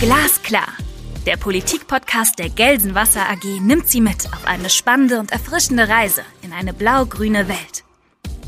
[0.00, 0.68] Glasklar.
[1.26, 6.52] Der Politikpodcast der Gelsenwasser AG nimmt Sie mit auf eine spannende und erfrischende Reise in
[6.52, 7.84] eine blau-grüne Welt.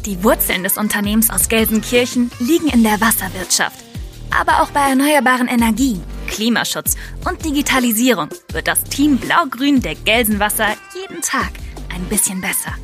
[0.06, 3.78] Die Wurzeln des Unternehmens aus Gelsenkirchen liegen in der Wasserwirtschaft.
[4.30, 6.02] Aber auch bei erneuerbaren Energien,
[6.32, 6.96] Klimaschutz
[7.28, 11.50] und Digitalisierung wird das Team Blau-Grün der Gelsenwasser jeden Tag
[11.94, 12.74] ein bisschen besser.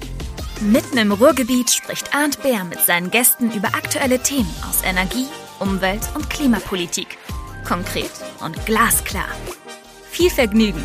[0.60, 5.27] Mitten im Ruhrgebiet spricht Arndt Bär mit seinen Gästen über aktuelle Themen aus Energie,
[5.60, 7.16] Umwelt und Klimapolitik.
[7.66, 8.10] Konkret
[8.45, 9.28] und glasklar.
[10.10, 10.84] Viel Vergnügen!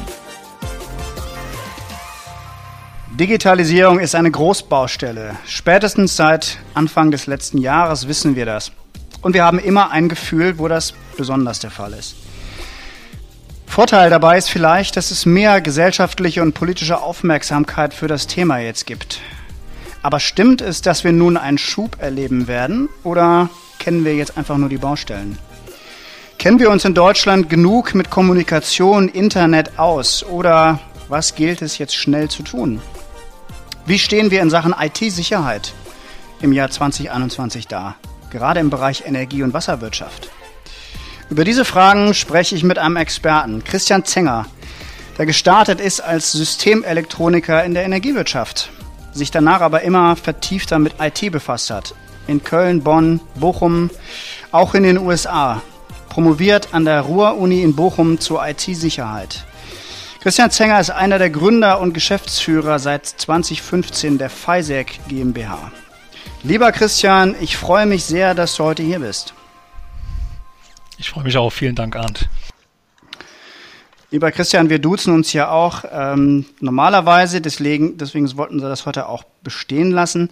[3.12, 5.36] Digitalisierung ist eine Großbaustelle.
[5.46, 8.72] Spätestens seit Anfang des letzten Jahres wissen wir das.
[9.22, 12.23] Und wir haben immer ein Gefühl, wo das besonders der Fall ist.
[13.74, 18.86] Vorteil dabei ist vielleicht, dass es mehr gesellschaftliche und politische Aufmerksamkeit für das Thema jetzt
[18.86, 19.20] gibt.
[20.04, 24.58] Aber stimmt es, dass wir nun einen Schub erleben werden oder kennen wir jetzt einfach
[24.58, 25.40] nur die Baustellen?
[26.38, 31.96] Kennen wir uns in Deutschland genug mit Kommunikation, Internet aus oder was gilt es jetzt
[31.96, 32.80] schnell zu tun?
[33.88, 35.74] Wie stehen wir in Sachen IT-Sicherheit
[36.44, 37.96] im Jahr 2021 da,
[38.30, 40.30] gerade im Bereich Energie- und Wasserwirtschaft?
[41.34, 44.46] Über diese Fragen spreche ich mit einem Experten, Christian Zenger,
[45.18, 48.70] der gestartet ist als Systemelektroniker in der Energiewirtschaft
[49.14, 51.96] sich danach aber immer vertiefter mit IT befasst hat.
[52.28, 53.90] In Köln, Bonn, Bochum,
[54.52, 55.64] auch in den USA.
[56.08, 59.44] Promoviert an der Ruhr-Uni in Bochum zur IT-Sicherheit.
[60.22, 65.72] Christian Zenger ist einer der Gründer und Geschäftsführer seit 2015 der FISEC GmbH.
[66.44, 69.34] Lieber Christian, ich freue mich sehr, dass du heute hier bist.
[71.04, 71.50] Ich freue mich auch.
[71.50, 72.30] Vielen Dank, Arndt.
[74.10, 79.10] Lieber Christian, wir duzen uns ja auch ähm, normalerweise, deswegen, deswegen wollten wir das heute
[79.10, 80.30] auch bestehen lassen.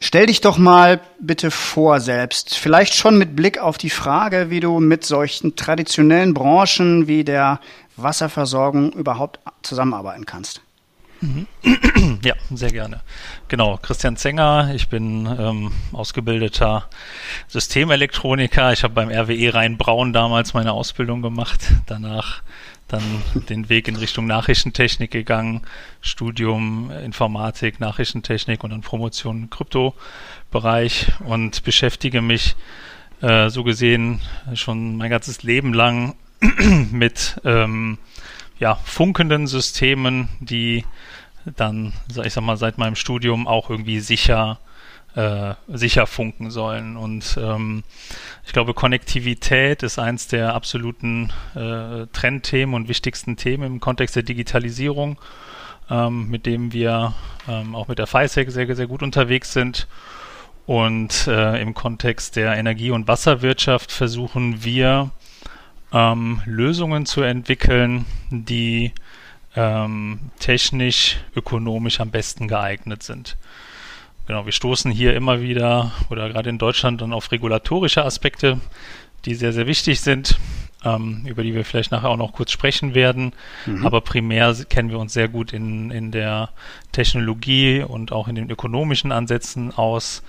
[0.00, 4.60] Stell dich doch mal bitte vor selbst, vielleicht schon mit Blick auf die Frage, wie
[4.60, 7.60] du mit solchen traditionellen Branchen wie der
[7.96, 10.62] Wasserversorgung überhaupt zusammenarbeiten kannst.
[11.20, 11.46] Mhm.
[12.24, 13.02] Ja, sehr gerne.
[13.48, 16.88] Genau, Christian Zenger, ich bin ähm, ausgebildeter
[17.48, 18.72] Systemelektroniker.
[18.72, 21.72] Ich habe beim RWE Rhein-Braun damals meine Ausbildung gemacht.
[21.86, 22.42] Danach
[22.88, 23.02] dann
[23.48, 25.62] den Weg in Richtung Nachrichtentechnik gegangen,
[26.00, 32.54] Studium Informatik, Nachrichtentechnik und dann Promotion im Kryptobereich und beschäftige mich
[33.20, 34.20] äh, so gesehen
[34.54, 36.14] schon mein ganzes Leben lang
[36.92, 37.98] mit ähm,
[38.58, 40.84] ja, funkenden Systemen, die
[41.44, 41.92] dann,
[42.24, 44.58] ich sag mal, seit meinem Studium auch irgendwie sicher
[45.16, 46.96] äh, sicher funken sollen.
[46.96, 47.82] Und ähm,
[48.44, 54.22] ich glaube, Konnektivität ist eins der absoluten äh, Trendthemen und wichtigsten Themen im Kontext der
[54.22, 55.18] Digitalisierung,
[55.90, 57.14] ähm, mit dem wir
[57.48, 59.88] ähm, auch mit der FISEC sehr, sehr gut unterwegs sind.
[60.66, 65.10] Und äh, im Kontext der Energie- und Wasserwirtschaft versuchen wir
[65.96, 68.92] ähm, Lösungen zu entwickeln, die
[69.54, 73.36] ähm, technisch, ökonomisch am besten geeignet sind.
[74.26, 78.60] Genau, wir stoßen hier immer wieder oder gerade in Deutschland dann auf regulatorische Aspekte,
[79.24, 80.38] die sehr, sehr wichtig sind,
[80.84, 83.32] ähm, über die wir vielleicht nachher auch noch kurz sprechen werden.
[83.64, 83.86] Mhm.
[83.86, 86.50] Aber primär kennen wir uns sehr gut in, in der
[86.92, 90.22] Technologie und auch in den ökonomischen Ansätzen aus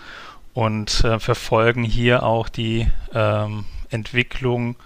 [0.53, 4.77] und äh, verfolgen hier auch die ähm, Entwicklung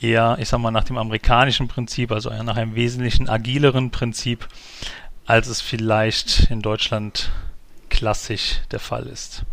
[0.00, 4.48] eher, ich sag mal, nach dem amerikanischen Prinzip, also eher nach einem wesentlichen agileren Prinzip,
[5.24, 7.30] als es vielleicht in Deutschland
[7.88, 9.44] klassisch der Fall ist.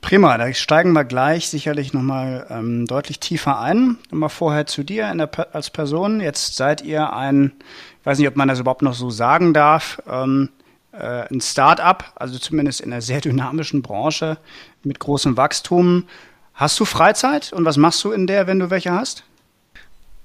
[0.00, 3.98] Prima, da steigen wir gleich sicherlich nochmal ähm, deutlich tiefer ein.
[4.10, 6.20] Nochmal vorher zu dir der, als Person.
[6.20, 7.52] Jetzt seid ihr ein,
[8.00, 10.48] ich weiß nicht, ob man das überhaupt noch so sagen darf, ähm,
[10.92, 14.38] äh, ein Start-up, also zumindest in einer sehr dynamischen Branche
[14.82, 16.06] mit großem Wachstum.
[16.54, 19.24] Hast du Freizeit und was machst du in der, wenn du welche hast?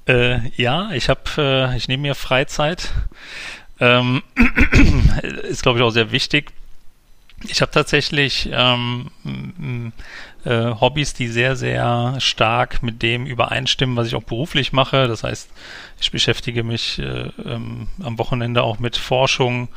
[0.08, 2.92] Äh, ja, ich habe, äh, ich nehme mir Freizeit.
[3.80, 4.24] Ähm,
[5.44, 6.52] ist, glaube ich, auch sehr wichtig
[7.44, 9.12] ich habe tatsächlich ähm,
[10.46, 15.08] äh, Hobbys, die sehr, sehr stark mit dem übereinstimmen, was ich auch beruflich mache.
[15.08, 15.50] Das heißt,
[16.00, 19.70] ich beschäftige mich äh, ähm, am Wochenende auch mit Forschung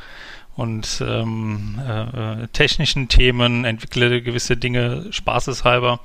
[0.55, 5.99] und ähm, äh, technischen Themen, entwickle gewisse Dinge spaßeshalber.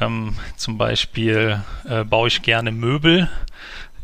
[0.00, 3.28] Ähm, zum Beispiel äh, baue ich gerne Möbel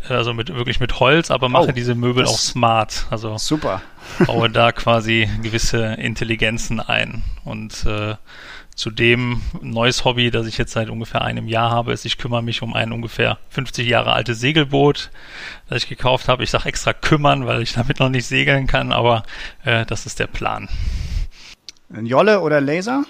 [0.08, 3.06] also mit wirklich mit Holz, aber mache oh, diese Möbel auch smart.
[3.10, 3.82] Also super.
[4.26, 7.24] baue da quasi gewisse Intelligenzen ein.
[7.44, 8.14] Und äh,
[8.78, 12.44] Zudem ein neues Hobby, das ich jetzt seit ungefähr einem Jahr habe, ist, ich kümmere
[12.44, 15.10] mich um ein ungefähr 50 Jahre altes Segelboot,
[15.68, 16.44] das ich gekauft habe.
[16.44, 19.24] Ich sage extra kümmern, weil ich damit noch nicht segeln kann, aber
[19.64, 20.68] äh, das ist der Plan.
[21.92, 23.02] Ein Jolle oder Laser?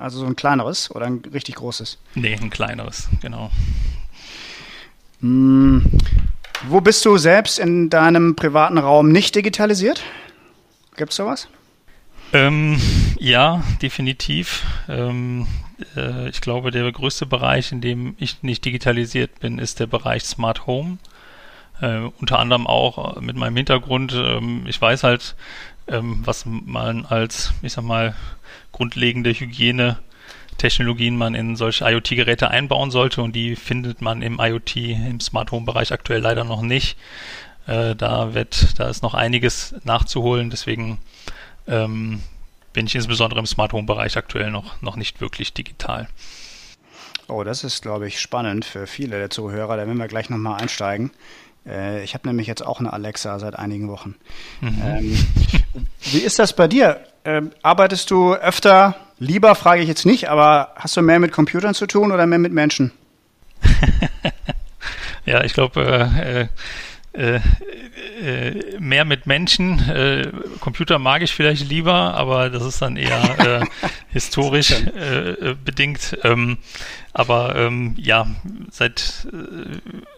[0.00, 1.98] Also so ein kleineres oder ein richtig großes?
[2.14, 3.50] Nee, ein kleineres, genau.
[5.20, 5.84] Hm,
[6.68, 10.02] wo bist du selbst in deinem privaten Raum nicht digitalisiert?
[10.96, 11.48] Gibt es sowas?
[12.32, 12.80] Ähm,
[13.18, 14.64] ja, definitiv.
[14.88, 15.46] Ähm,
[15.94, 20.24] äh, ich glaube, der größte Bereich, in dem ich nicht digitalisiert bin, ist der Bereich
[20.24, 20.96] Smart Home.
[21.82, 24.14] Äh, unter anderem auch mit meinem Hintergrund.
[24.14, 25.34] Ähm, ich weiß halt,
[25.88, 28.14] ähm, was man als, ich sag mal,
[28.72, 29.98] grundlegende Hygiene
[30.60, 35.50] Technologien man in solche IoT-Geräte einbauen sollte und die findet man im IoT, im Smart
[35.52, 36.98] Home-Bereich aktuell leider noch nicht.
[37.66, 40.98] Äh, da wird, da ist noch einiges nachzuholen, deswegen
[41.66, 42.20] ähm,
[42.74, 46.08] bin ich insbesondere im Smart Home-Bereich aktuell noch, noch nicht wirklich digital.
[47.26, 49.76] Oh, das ist, glaube ich, spannend für viele der Zuhörer.
[49.76, 51.10] Da werden wir gleich nochmal einsteigen.
[51.66, 54.14] Äh, ich habe nämlich jetzt auch eine Alexa seit einigen Wochen.
[54.60, 54.82] Mhm.
[54.84, 55.26] Ähm,
[56.12, 57.00] wie ist das bei dir?
[57.24, 61.74] Ähm, arbeitest du öfter, lieber frage ich jetzt nicht, aber hast du mehr mit Computern
[61.74, 62.92] zu tun oder mehr mit Menschen?
[65.26, 66.48] ja, ich glaube,
[67.14, 67.40] äh, äh,
[68.20, 69.78] äh, mehr mit Menschen.
[69.88, 70.30] Äh,
[70.60, 73.66] Computer mag ich vielleicht lieber, aber das ist dann eher äh,
[74.12, 76.18] historisch äh, bedingt.
[76.22, 76.58] Ähm,
[77.12, 78.26] aber ähm, ja,
[78.70, 79.26] seit,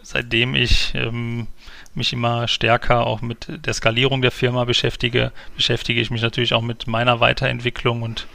[0.03, 1.47] seitdem ich ähm,
[1.95, 6.61] mich immer stärker auch mit der Skalierung der Firma beschäftige, beschäftige ich mich natürlich auch
[6.61, 8.27] mit meiner Weiterentwicklung und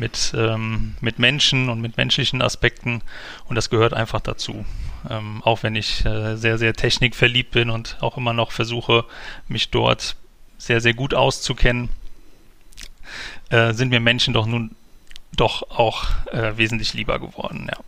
[0.00, 3.02] mit, ähm, mit Menschen und mit menschlichen Aspekten
[3.44, 4.64] und das gehört einfach dazu.
[5.08, 9.04] Ähm, auch wenn ich äh, sehr, sehr technikverliebt bin und auch immer noch versuche,
[9.46, 10.16] mich dort
[10.58, 11.90] sehr, sehr gut auszukennen,
[13.50, 14.74] äh, sind mir Menschen doch nun
[15.36, 17.78] doch auch äh, wesentlich lieber geworden, ja.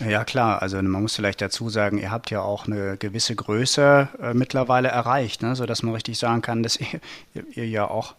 [0.00, 0.62] Ja, klar.
[0.62, 4.88] Also man muss vielleicht dazu sagen, ihr habt ja auch eine gewisse Größe äh, mittlerweile
[4.88, 5.56] erreicht, ne?
[5.56, 7.00] sodass man richtig sagen kann, dass ihr,
[7.54, 8.14] ihr ja auch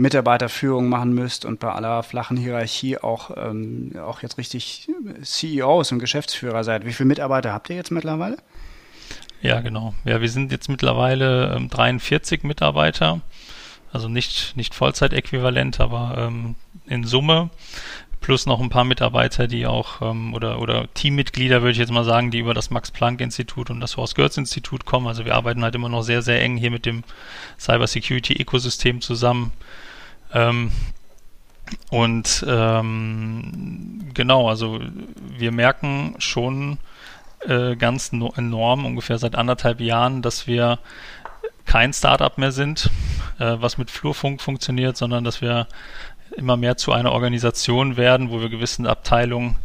[0.00, 4.88] Mitarbeiterführung machen müsst und bei aller flachen Hierarchie auch, ähm, auch jetzt richtig
[5.22, 6.86] CEOs und Geschäftsführer seid.
[6.86, 8.38] Wie viele Mitarbeiter habt ihr jetzt mittlerweile?
[9.42, 9.94] Ja, genau.
[10.04, 13.20] Ja, wir sind jetzt mittlerweile ähm, 43 Mitarbeiter.
[13.92, 16.54] Also nicht, nicht Vollzeitäquivalent, aber ähm,
[16.86, 17.50] in Summe
[18.20, 22.04] plus noch ein paar Mitarbeiter, die auch ähm, oder oder Teammitglieder würde ich jetzt mal
[22.04, 25.06] sagen, die über das Max Planck Institut und das Horst Götz Institut kommen.
[25.06, 27.02] Also wir arbeiten halt immer noch sehr sehr eng hier mit dem
[27.58, 29.52] Cyber Security Ökosystem zusammen.
[30.32, 30.72] Ähm,
[31.90, 34.80] und ähm, genau, also
[35.38, 36.78] wir merken schon
[37.46, 40.78] äh, ganz no enorm, ungefähr seit anderthalb Jahren, dass wir
[41.64, 42.90] kein Startup mehr sind,
[43.38, 45.68] äh, was mit Flurfunk funktioniert, sondern dass wir
[46.36, 49.56] immer mehr zu einer Organisation werden, wo wir gewissen Abteilungen,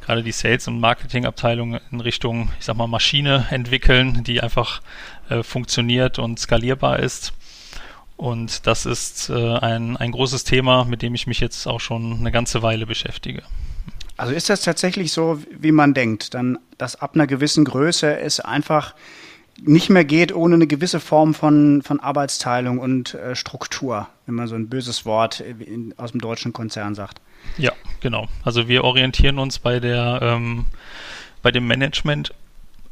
[0.00, 4.80] gerade die Sales- und Marketing-Abteilungen in Richtung, ich sag mal, Maschine entwickeln, die einfach
[5.28, 7.32] äh, funktioniert und skalierbar ist.
[8.20, 12.18] Und das ist äh, ein, ein großes Thema, mit dem ich mich jetzt auch schon
[12.18, 13.42] eine ganze Weile beschäftige.
[14.18, 18.38] Also ist das tatsächlich so, wie man denkt, dann, dass ab einer gewissen Größe es
[18.38, 18.94] einfach
[19.62, 24.48] nicht mehr geht ohne eine gewisse Form von, von Arbeitsteilung und äh, Struktur, wenn man
[24.48, 27.22] so ein böses Wort in, aus dem deutschen Konzern sagt.
[27.56, 28.28] Ja, genau.
[28.44, 30.66] Also wir orientieren uns bei der ähm,
[31.40, 32.34] bei dem Management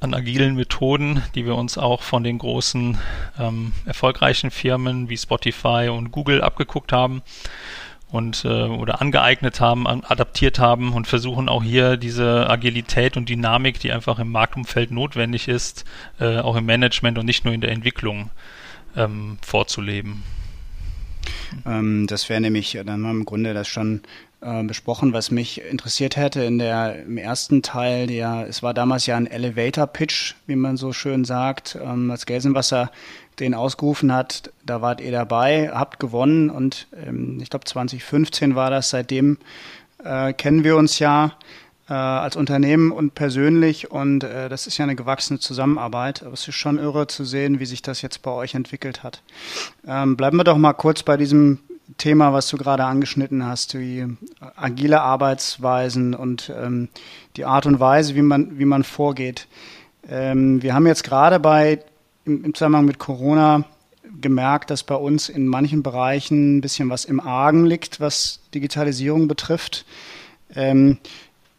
[0.01, 2.99] an agilen Methoden, die wir uns auch von den großen
[3.39, 7.23] ähm, erfolgreichen Firmen wie Spotify und Google abgeguckt haben
[8.11, 13.29] und äh, oder angeeignet haben, an, adaptiert haben und versuchen auch hier diese Agilität und
[13.29, 15.85] Dynamik, die einfach im Marktumfeld notwendig ist,
[16.21, 18.31] äh, auch im Management und nicht nur in der Entwicklung
[18.97, 20.23] ähm, vorzuleben.
[21.67, 24.03] Ähm, das wäre nämlich, dann im Grunde das schon
[24.41, 29.07] äh, besprochen, was mich interessiert hätte in der im ersten Teil, der es war damals
[29.07, 32.91] ja ein Elevator Pitch, wie man so schön sagt, ähm, als Gelsenwasser
[33.41, 38.71] den ausgerufen hat, da wart ihr dabei, habt gewonnen und ähm, ich glaube 2015 war
[38.71, 38.91] das.
[38.91, 39.39] Seitdem
[40.05, 41.33] äh, kennen wir uns ja
[41.89, 46.23] äh, als Unternehmen und persönlich und äh, das ist ja eine gewachsene Zusammenarbeit.
[46.23, 49.23] Aber es ist schon irre zu sehen, wie sich das jetzt bei euch entwickelt hat.
[49.87, 51.59] Ähm, bleiben wir doch mal kurz bei diesem
[51.97, 54.07] Thema, was du gerade angeschnitten hast, wie
[54.57, 56.89] agile Arbeitsweisen und ähm,
[57.37, 59.47] die Art und Weise, wie man, wie man vorgeht.
[60.09, 61.81] Ähm, wir haben jetzt gerade bei
[62.25, 63.65] im, im Zusammenhang mit Corona
[64.21, 69.29] gemerkt, dass bei uns in manchen Bereichen ein bisschen was im Argen liegt, was Digitalisierung
[69.29, 69.85] betrifft.
[70.55, 70.99] Ähm,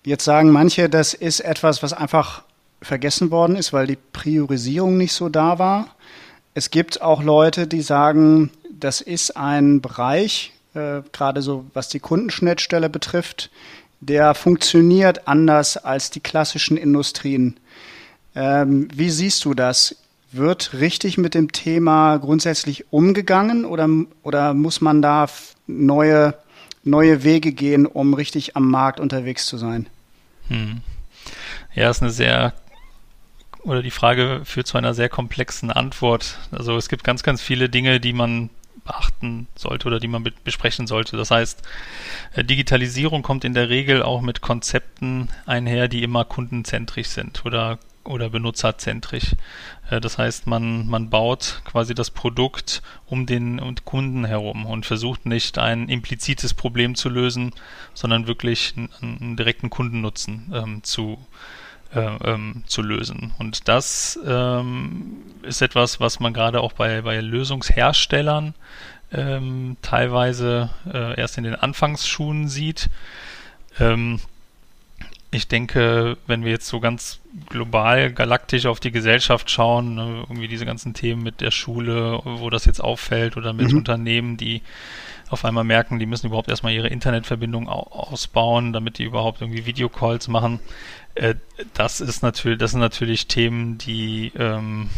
[0.03, 2.43] jetzt sagen manche, das ist etwas, was einfach
[2.81, 5.87] vergessen worden ist, weil die Priorisierung nicht so da war.
[6.53, 11.99] Es gibt auch Leute, die sagen, das ist ein Bereich, äh, gerade so was die
[11.99, 13.49] Kundenschnittstelle betrifft,
[13.99, 17.57] der funktioniert anders als die klassischen Industrien.
[18.35, 19.95] Ähm, wie siehst du das?
[20.31, 23.89] Wird richtig mit dem Thema grundsätzlich umgegangen oder,
[24.21, 25.27] oder muss man da
[25.65, 26.35] neue,
[26.83, 29.87] neue Wege gehen, um richtig am Markt unterwegs zu sein?
[30.47, 30.81] Hm.
[31.73, 32.53] Ja, ist eine sehr
[33.63, 36.37] oder die Frage führt zu einer sehr komplexen Antwort.
[36.51, 38.49] Also es gibt ganz, ganz viele Dinge, die man
[38.89, 41.15] beachten sollte oder die man besprechen sollte.
[41.15, 41.61] Das heißt,
[42.33, 47.79] äh, Digitalisierung kommt in der Regel auch mit Konzepten einher, die immer kundenzentrisch sind oder
[48.05, 49.35] oder benutzerzentrisch.
[49.89, 55.25] Äh, das heißt, man, man baut quasi das Produkt um den Kunden herum und versucht
[55.25, 57.51] nicht ein implizites Problem zu lösen,
[57.93, 61.58] sondern wirklich einen, einen direkten Kundennutzen ähm, zu, äh,
[61.93, 63.33] ähm, zu lösen.
[63.39, 68.53] Und das ähm, ist etwas, was man gerade auch bei, bei Lösungsherstellern
[69.11, 72.89] ähm, teilweise äh, erst in den Anfangsschuhen sieht.
[75.31, 77.19] Ich denke, wenn wir jetzt so ganz
[77.49, 82.49] global, galaktisch auf die Gesellschaft schauen, ne, irgendwie diese ganzen Themen mit der Schule, wo
[82.49, 83.77] das jetzt auffällt, oder mit mhm.
[83.79, 84.63] Unternehmen, die
[85.29, 90.27] auf einmal merken, die müssen überhaupt erstmal ihre Internetverbindung ausbauen, damit die überhaupt irgendwie Videocalls
[90.27, 90.59] machen.
[91.13, 91.35] Äh,
[91.75, 94.89] das ist natürlich, das sind natürlich Themen, die ähm,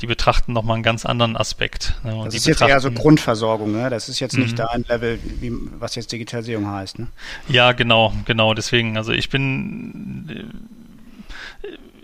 [0.00, 1.94] die betrachten nochmal einen ganz anderen Aspekt.
[2.04, 2.22] Ne?
[2.24, 3.88] das ist jetzt eher so Grundversorgung, ne?
[3.88, 4.56] Das ist jetzt nicht mhm.
[4.56, 7.06] da ein Level, wie, was jetzt Digitalisierung heißt, ne?
[7.48, 8.54] Ja, genau, genau.
[8.54, 10.68] Deswegen, also ich bin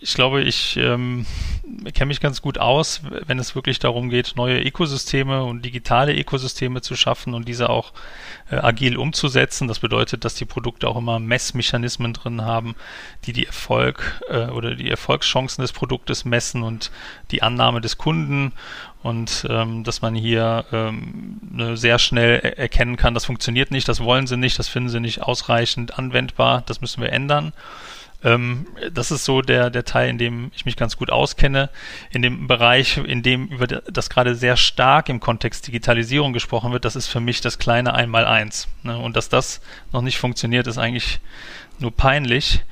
[0.02, 1.26] ich glaube, ich ähm,
[1.94, 6.80] kenne mich ganz gut aus, wenn es wirklich darum geht, neue Ökosysteme und digitale Ökosysteme
[6.80, 7.92] zu schaffen und diese auch
[8.50, 9.68] äh, agil umzusetzen.
[9.68, 12.74] Das bedeutet, dass die Produkte auch immer Messmechanismen drin haben,
[13.24, 16.90] die die Erfolg äh, oder die Erfolgschancen des Produktes messen und
[17.30, 18.52] die Annahme des Kunden
[19.04, 24.00] und ähm, dass man hier ähm, ne, sehr schnell erkennen kann, das funktioniert nicht, das
[24.00, 27.52] wollen sie nicht, das finden sie nicht ausreichend anwendbar, das müssen wir ändern.
[28.24, 31.70] Ähm, das ist so der, der Teil, in dem ich mich ganz gut auskenne.
[32.10, 36.84] In dem Bereich, in dem über das gerade sehr stark im Kontext Digitalisierung gesprochen wird,
[36.84, 38.68] das ist für mich das kleine Einmaleins.
[38.82, 38.96] Ne?
[38.96, 39.60] Und dass das
[39.92, 41.20] noch nicht funktioniert, ist eigentlich
[41.78, 42.62] nur peinlich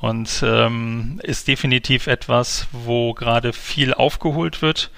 [0.00, 4.90] und ähm, ist definitiv etwas, wo gerade viel aufgeholt wird,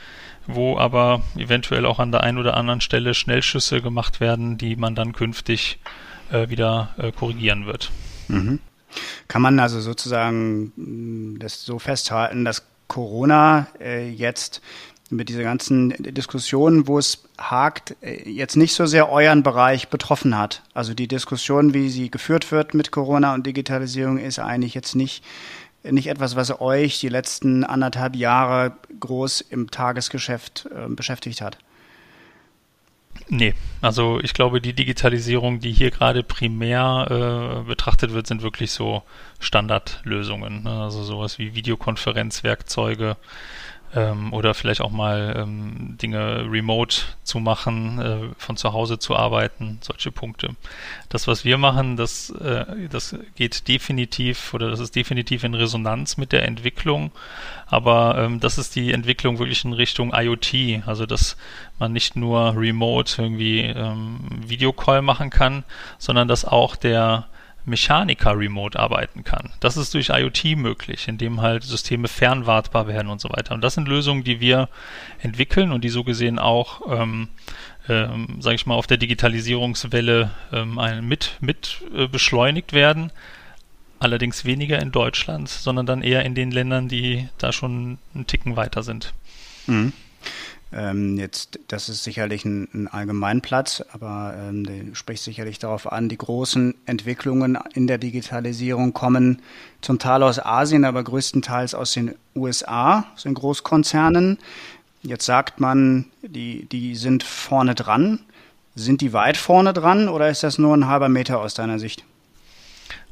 [0.47, 4.95] wo aber eventuell auch an der einen oder anderen Stelle Schnellschüsse gemacht werden, die man
[4.95, 5.79] dann künftig
[6.31, 7.91] äh, wieder äh, korrigieren wird.
[8.29, 8.61] Mhm.
[9.35, 14.63] Kann man also sozusagen mm, das so festhalten, dass Corona äh, jetzt
[15.11, 20.39] mit dieser ganzen Diskussion, wo es hakt, äh, jetzt nicht so sehr euren Bereich betroffen
[20.39, 20.63] hat.
[20.73, 25.25] Also die Diskussion, wie sie geführt wird mit Corona und Digitalisierung, ist eigentlich jetzt nicht,
[25.83, 31.59] nicht etwas, was euch die letzten anderthalb Jahre groß im Tagesgeschäft äh, beschäftigt hat.
[33.29, 38.71] Nee, also ich glaube, die Digitalisierung, die hier gerade primär äh, betrachtet wird, sind wirklich
[38.71, 39.03] so
[39.39, 40.65] Standardlösungen.
[40.65, 40.83] Ne?
[40.83, 43.17] Also sowas wie Videokonferenzwerkzeuge,
[43.95, 49.17] ähm, oder vielleicht auch mal ähm, Dinge remote zu machen, äh, von zu Hause zu
[49.17, 50.51] arbeiten, solche Punkte.
[51.09, 56.17] Das, was wir machen, das, äh, das geht definitiv oder das ist definitiv in Resonanz
[56.17, 57.13] mit der Entwicklung,
[57.67, 61.37] aber ähm, das ist die Entwicklung wirklich in Richtung IoT, also dass
[61.79, 65.65] man nicht nur remote irgendwie ähm, Videocall machen kann,
[65.99, 67.27] sondern dass auch der
[67.65, 69.51] Mechaniker remote arbeiten kann.
[69.61, 73.55] Das ist durch IoT möglich, indem halt Systeme fernwartbar werden und so weiter.
[73.55, 74.69] Und das sind Lösungen, die wir
[75.21, 77.29] entwickeln und die so gesehen auch, ähm,
[77.89, 83.11] ähm, sage ich mal, auf der Digitalisierungswelle ähm, mit, mit äh, beschleunigt werden.
[83.99, 88.57] Allerdings weniger in Deutschland, sondern dann eher in den Ländern, die da schon einen Ticken
[88.57, 89.15] weiter sind.
[89.67, 89.95] Mhm.
[90.77, 96.09] Ähm, jetzt, das ist sicherlich ein, ein Allgemeinplatz, aber ähm, der spricht sicherlich darauf an,
[96.09, 99.41] die großen Entwicklungen in der Digitalisierung kommen
[99.83, 104.39] zum Teil aus Asien, aber größtenteils aus den USA, aus den Großkonzernen.
[105.03, 108.19] Jetzt sagt man, die, die sind vorne dran.
[108.75, 112.05] Sind die weit vorne dran oder ist das nur ein halber Meter aus deiner Sicht?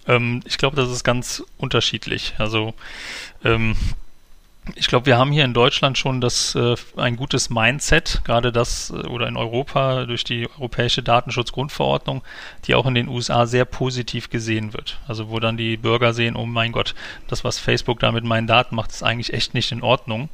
[0.09, 2.35] Ähm, ich glaube, das ist ganz unterschiedlich.
[2.39, 2.75] Also
[3.45, 3.77] ähm,
[4.77, 8.91] ich glaube, wir haben hier in Deutschland schon das äh, ein gutes Mindset, gerade das
[8.91, 12.23] äh, oder in Europa durch die europäische Datenschutzgrundverordnung,
[12.65, 15.01] die auch in den USA sehr positiv gesehen wird.
[15.09, 16.95] Also wo dann die Bürger sehen, oh mein Gott,
[17.27, 20.29] das was Facebook da mit meinen Daten macht, ist eigentlich echt nicht in Ordnung.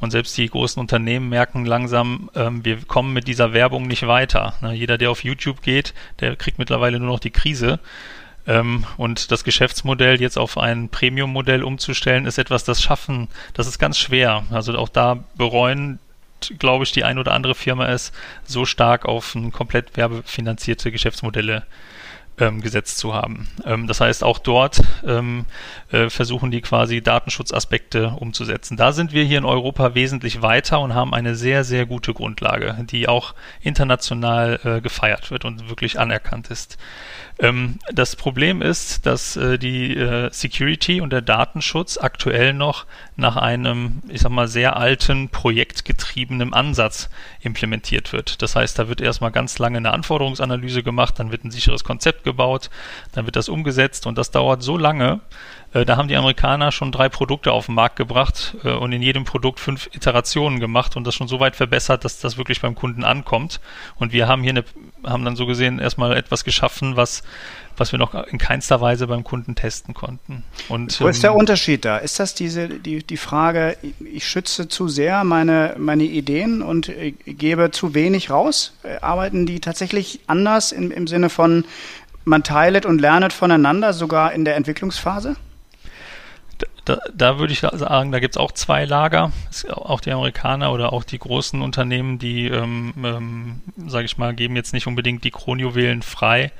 [0.00, 4.54] Und selbst die großen Unternehmen merken langsam, ähm, wir kommen mit dieser Werbung nicht weiter.
[4.60, 7.80] Na, jeder, der auf YouTube geht, der kriegt mittlerweile nur noch die Krise
[8.46, 13.78] ähm, und das Geschäftsmodell jetzt auf ein Premium-Modell umzustellen, ist etwas, das schaffen, das ist
[13.78, 14.44] ganz schwer.
[14.50, 15.98] Also auch da bereuen,
[16.58, 18.12] glaube ich, die ein oder andere Firma es,
[18.44, 21.64] so stark auf ein komplett werbefinanzierte Geschäftsmodelle
[22.38, 23.48] ähm, gesetzt zu haben.
[23.64, 25.44] Ähm, das heißt, auch dort ähm,
[25.92, 28.76] äh, versuchen die quasi Datenschutzaspekte umzusetzen.
[28.76, 32.76] Da sind wir hier in Europa wesentlich weiter und haben eine sehr, sehr gute Grundlage,
[32.90, 36.76] die auch international äh, gefeiert wird und wirklich anerkannt ist.
[37.38, 42.86] Ähm, das Problem ist, dass äh, die äh, Security und der Datenschutz aktuell noch
[43.16, 47.10] nach einem, ich sag mal, sehr alten, projektgetriebenen Ansatz
[47.40, 48.40] implementiert wird.
[48.42, 52.22] Das heißt, da wird erstmal ganz lange eine Anforderungsanalyse gemacht, dann wird ein sicheres Konzept
[52.22, 52.70] gebaut,
[53.12, 55.20] dann wird das umgesetzt und das dauert so lange,
[55.82, 59.24] da haben die Amerikaner schon drei Produkte auf den Markt gebracht äh, und in jedem
[59.24, 63.02] Produkt fünf Iterationen gemacht und das schon so weit verbessert, dass das wirklich beim Kunden
[63.02, 63.60] ankommt.
[63.96, 64.64] Und wir haben hier eine,
[65.04, 67.22] haben dann so gesehen erstmal etwas geschaffen, was
[67.76, 70.44] was wir noch in keinster Weise beim Kunden testen konnten.
[70.68, 71.98] Und, Wo ist der ähm, Unterschied da?
[71.98, 76.92] Ist das diese, die, die Frage, ich schütze zu sehr meine, meine Ideen und
[77.26, 78.74] gebe zu wenig raus?
[78.82, 81.64] Äh, arbeiten die tatsächlich anders im, im Sinne von,
[82.24, 85.36] man teilet und lernet voneinander, sogar in der Entwicklungsphase?
[86.84, 89.32] Da, da würde ich sagen, da gibt es auch zwei Lager.
[89.70, 94.56] Auch die Amerikaner oder auch die großen Unternehmen, die, ähm, ähm, sage ich mal, geben
[94.56, 96.52] jetzt nicht unbedingt die Kronjuwelen frei,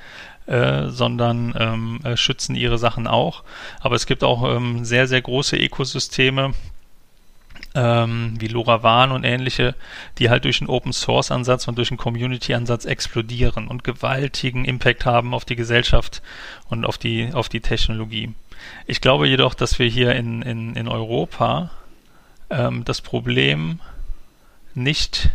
[0.47, 3.43] äh, sondern ähm, äh, schützen ihre Sachen auch.
[3.79, 6.53] Aber es gibt auch ähm, sehr, sehr große Ökosysteme,
[7.75, 9.75] ähm, wie LoRaWAN und ähnliche,
[10.17, 14.65] die halt durch einen Open Source Ansatz und durch einen Community Ansatz explodieren und gewaltigen
[14.65, 16.21] Impact haben auf die Gesellschaft
[16.69, 18.33] und auf die, auf die Technologie.
[18.87, 21.71] Ich glaube jedoch, dass wir hier in, in, in Europa
[22.49, 23.79] ähm, das Problem
[24.73, 25.29] nicht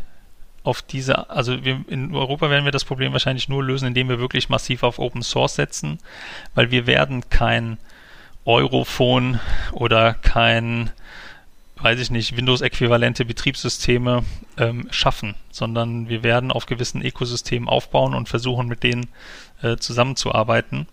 [0.62, 4.18] auf diese, also wir, in Europa werden wir das Problem wahrscheinlich nur lösen, indem wir
[4.18, 5.98] wirklich massiv auf Open Source setzen,
[6.54, 7.78] weil wir werden kein
[8.44, 9.40] Europhone
[9.72, 10.90] oder kein
[11.82, 14.24] weiß ich nicht, Windows-äquivalente Betriebssysteme
[14.58, 19.08] ähm, schaffen, sondern wir werden auf gewissen Ökosystemen aufbauen und versuchen, mit denen
[19.62, 20.86] äh, zusammenzuarbeiten.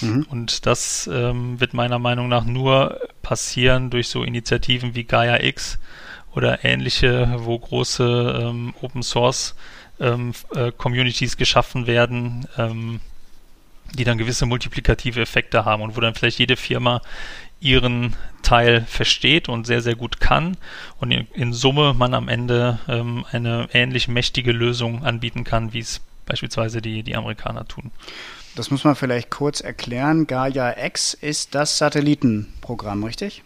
[0.00, 0.26] Mhm.
[0.30, 5.78] Und das ähm, wird meiner Meinung nach nur passieren durch so Initiativen wie Gaia X
[6.34, 9.54] oder ähnliche, wo große ähm, Open Source
[10.00, 13.00] ähm, äh, Communities geschaffen werden, ähm,
[13.94, 17.00] die dann gewisse multiplikative Effekte haben und wo dann vielleicht jede Firma
[17.60, 20.56] ihren Teil versteht und sehr, sehr gut kann
[21.00, 25.78] und in, in Summe man am Ende ähm, eine ähnlich mächtige Lösung anbieten kann, wie
[25.78, 27.90] es beispielsweise die, die Amerikaner tun.
[28.56, 30.26] Das muss man vielleicht kurz erklären.
[30.26, 33.42] Gaia X ist das Satellitenprogramm, richtig?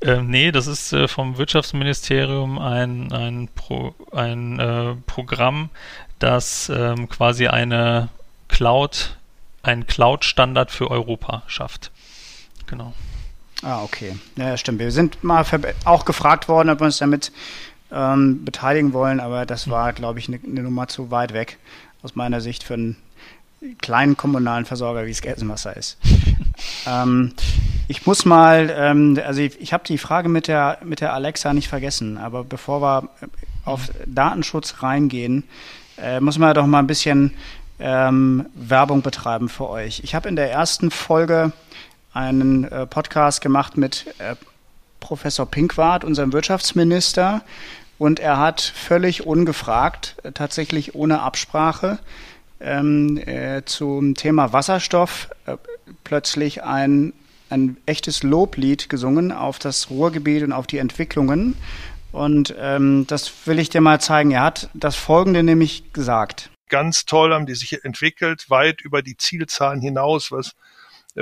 [0.00, 5.70] Ähm, nee, das ist äh, vom Wirtschaftsministerium ein, ein, Pro, ein äh, Programm,
[6.18, 8.08] das ähm, quasi eine
[8.48, 9.16] Cloud,
[9.62, 11.90] einen Cloud-Standard für Europa schafft.
[12.66, 12.94] Genau.
[13.62, 14.16] Ah, okay.
[14.36, 14.78] Ja, stimmt.
[14.78, 15.44] Wir sind mal
[15.84, 17.30] auch gefragt worden, ob wir uns damit
[17.92, 21.58] ähm, beteiligen wollen, aber das war, glaube ich, eine ne Nummer zu weit weg
[22.02, 22.96] aus meiner Sicht für einen
[23.80, 25.98] kleinen kommunalen Versorger, wie es Gelsenwasser ist.
[26.86, 27.32] ähm,
[27.88, 31.52] ich muss mal, ähm, also ich, ich habe die Frage mit der, mit der Alexa
[31.52, 33.08] nicht vergessen, aber bevor wir
[33.64, 35.44] auf Datenschutz reingehen,
[35.98, 37.34] äh, muss man doch mal ein bisschen
[37.78, 40.00] ähm, Werbung betreiben für euch.
[40.04, 41.52] Ich habe in der ersten Folge
[42.12, 44.36] einen äh, Podcast gemacht mit äh,
[45.00, 47.42] Professor Pinkwart, unserem Wirtschaftsminister,
[48.00, 51.98] und er hat völlig ungefragt, äh, tatsächlich ohne Absprache,
[52.58, 55.58] ähm, äh, zum Thema Wasserstoff äh,
[56.02, 57.12] plötzlich ein,
[57.50, 61.58] ein echtes Loblied gesungen auf das Ruhrgebiet und auf die Entwicklungen.
[62.10, 64.30] Und ähm, das will ich dir mal zeigen.
[64.30, 66.48] Er hat das Folgende nämlich gesagt.
[66.70, 70.52] Ganz toll haben die sich entwickelt, weit über die Zielzahlen hinaus, was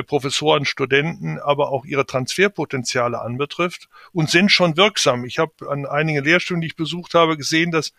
[0.07, 5.25] Professoren, Studenten, aber auch ihre Transferpotenziale anbetrifft und sind schon wirksam.
[5.25, 7.93] Ich habe an einigen Lehrstühlen, die ich besucht habe, gesehen, dass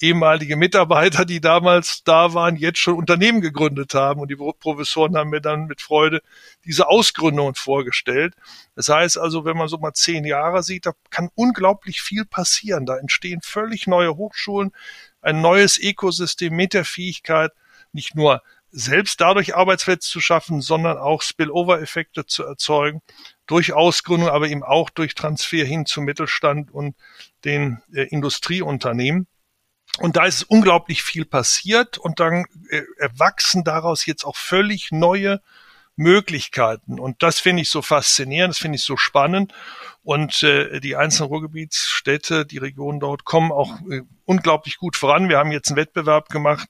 [0.00, 5.30] ehemalige Mitarbeiter, die damals da waren, jetzt schon Unternehmen gegründet haben und die Professoren haben
[5.30, 6.20] mir dann mit Freude
[6.64, 8.34] diese Ausgründungen vorgestellt.
[8.74, 12.86] Das heißt also, wenn man so mal zehn Jahre sieht, da kann unglaublich viel passieren.
[12.86, 14.72] Da entstehen völlig neue Hochschulen,
[15.20, 17.52] ein neues Ökosystem mit der Fähigkeit,
[17.92, 18.42] nicht nur
[18.74, 23.02] selbst dadurch Arbeitsplätze zu schaffen, sondern auch Spillover-Effekte zu erzeugen,
[23.46, 26.96] durch Ausgründung, aber eben auch durch Transfer hin zum Mittelstand und
[27.44, 29.28] den äh, Industrieunternehmen.
[29.98, 35.40] Und da ist unglaublich viel passiert und dann äh, erwachsen daraus jetzt auch völlig neue
[35.94, 36.98] Möglichkeiten.
[36.98, 39.52] Und das finde ich so faszinierend, das finde ich so spannend.
[40.02, 45.28] Und äh, die einzelnen Ruhrgebietsstädte, die Regionen dort kommen auch äh, unglaublich gut voran.
[45.28, 46.68] Wir haben jetzt einen Wettbewerb gemacht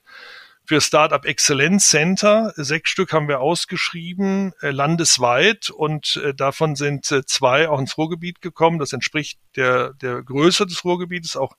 [0.65, 2.53] für Startup Excellence Center.
[2.55, 7.97] Sechs Stück haben wir ausgeschrieben, äh, landesweit und äh, davon sind äh, zwei auch ins
[7.97, 8.79] Ruhrgebiet gekommen.
[8.79, 11.55] Das entspricht der, der Größe des Ruhrgebietes auch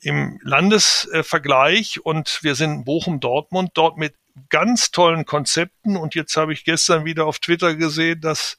[0.00, 4.14] im Landesvergleich und wir sind Bochum-Dortmund dort mit
[4.50, 5.96] ganz tollen Konzepten.
[5.96, 8.56] Und jetzt habe ich gestern wieder auf Twitter gesehen, dass,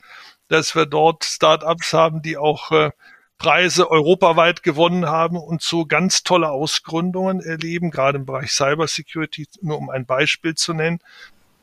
[0.47, 2.91] dass wir dort Startups haben, die auch äh,
[3.38, 9.78] Preise europaweit gewonnen haben und so ganz tolle Ausgründungen erleben, gerade im Bereich Cybersecurity, nur
[9.78, 11.00] um ein Beispiel zu nennen.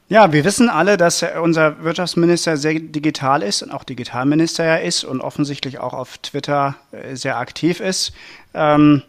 [0.08, 5.02] Ja, wir wissen alle, dass unser Wirtschaftsminister sehr digital ist und auch Digitalminister ja ist
[5.02, 8.12] und offensichtlich auch auf Twitter äh, sehr aktiv ist.
[8.52, 9.02] Ähm,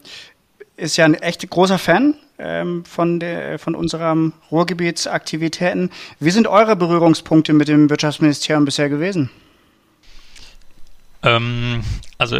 [0.78, 5.92] ist ja ein echt großer Fan ähm, von, der, von unserem Ruhrgebietsaktivitäten.
[6.20, 9.30] Wie sind eure Berührungspunkte mit dem Wirtschaftsministerium bisher gewesen?
[11.26, 11.84] Ähm,
[12.18, 12.38] also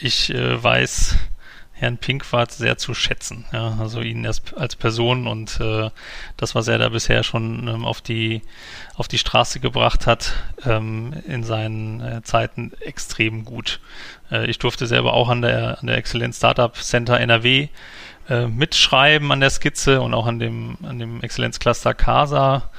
[0.00, 1.16] ich äh, weiß
[1.78, 3.44] Herrn Pinkwart sehr zu schätzen.
[3.52, 5.90] Ja, also ihn als, als Person und äh,
[6.38, 8.40] das, was er da bisher schon ähm, auf die
[8.94, 10.32] auf die Straße gebracht hat,
[10.64, 13.80] ähm, in seinen äh, Zeiten extrem gut.
[14.30, 17.68] Äh, ich durfte selber auch an der an der Exzellenz Startup Center NRW
[18.30, 22.70] äh, mitschreiben an der Skizze und auch an dem an dem Exzellenzcluster Casa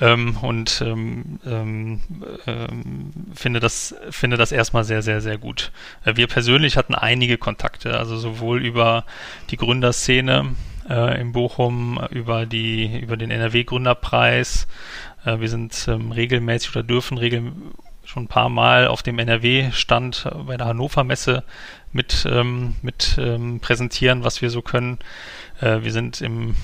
[0.00, 2.00] ähm, und ähm, ähm,
[2.46, 5.72] ähm, finde das finde das erstmal sehr sehr sehr gut.
[6.04, 9.04] Äh, wir persönlich hatten einige Kontakte, also sowohl über
[9.50, 10.54] die Gründerszene
[10.88, 14.66] äh, in Bochum, über die über den NRW Gründerpreis.
[15.24, 17.56] Äh, wir sind ähm, regelmäßig oder dürfen regelmäßig
[18.06, 21.44] schon ein paar Mal auf dem NRW-Stand bei der Hannover Messe
[21.92, 24.98] mit, ähm, mit ähm, präsentieren, was wir so können.
[25.60, 26.54] Äh, wir sind im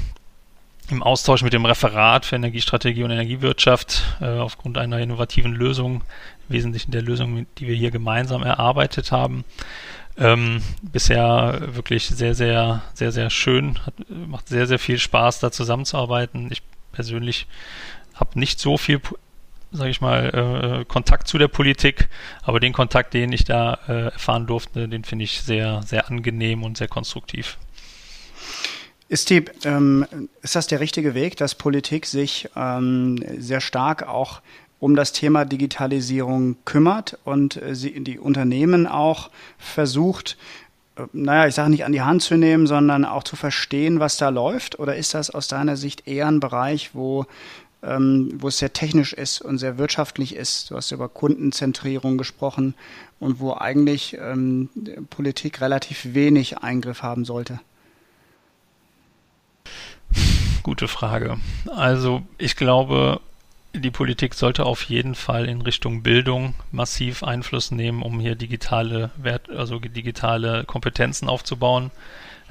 [0.90, 6.02] im Austausch mit dem Referat für Energiestrategie und Energiewirtschaft äh, aufgrund einer innovativen Lösung,
[6.48, 9.44] im Wesentlichen der Lösung, die wir hier gemeinsam erarbeitet haben.
[10.18, 13.78] Ähm, bisher wirklich sehr, sehr, sehr, sehr schön.
[13.86, 16.48] Hat, macht sehr, sehr viel Spaß, da zusammenzuarbeiten.
[16.50, 17.46] Ich persönlich
[18.14, 19.00] habe nicht so viel,
[19.70, 22.08] sage ich mal, äh, Kontakt zu der Politik,
[22.42, 26.62] aber den Kontakt, den ich da äh, erfahren durfte, den finde ich sehr, sehr angenehm
[26.62, 27.56] und sehr konstruktiv.
[29.12, 30.06] Ist, die, ähm,
[30.40, 34.40] ist das der richtige Weg, dass Politik sich ähm, sehr stark auch
[34.80, 40.38] um das Thema Digitalisierung kümmert und äh, sie, die Unternehmen auch versucht,
[40.96, 44.16] äh, naja, ich sage nicht an die Hand zu nehmen, sondern auch zu verstehen, was
[44.16, 44.78] da läuft?
[44.78, 47.26] Oder ist das aus deiner Sicht eher ein Bereich, wo,
[47.82, 50.70] ähm, wo es sehr technisch ist und sehr wirtschaftlich ist?
[50.70, 52.72] Du hast über Kundenzentrierung gesprochen
[53.20, 54.70] und wo eigentlich ähm,
[55.10, 57.60] Politik relativ wenig Eingriff haben sollte.
[60.62, 61.38] Gute Frage.
[61.74, 63.20] Also ich glaube,
[63.74, 69.10] die Politik sollte auf jeden Fall in Richtung Bildung massiv Einfluss nehmen, um hier digitale
[69.16, 71.90] Wert, also digitale Kompetenzen aufzubauen.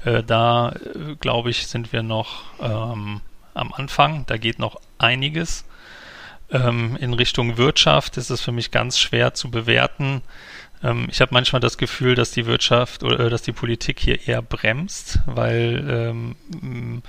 [0.04, 3.20] Äh, da äh, glaube ich, sind wir noch ähm,
[3.54, 4.24] am Anfang.
[4.26, 5.64] Da geht noch einiges.
[6.50, 10.22] Ähm, in Richtung Wirtschaft ist es für mich ganz schwer zu bewerten,
[10.82, 14.26] ähm, ich habe manchmal das Gefühl, dass die Wirtschaft oder äh, dass die Politik hier
[14.26, 17.02] eher bremst, weil, ähm,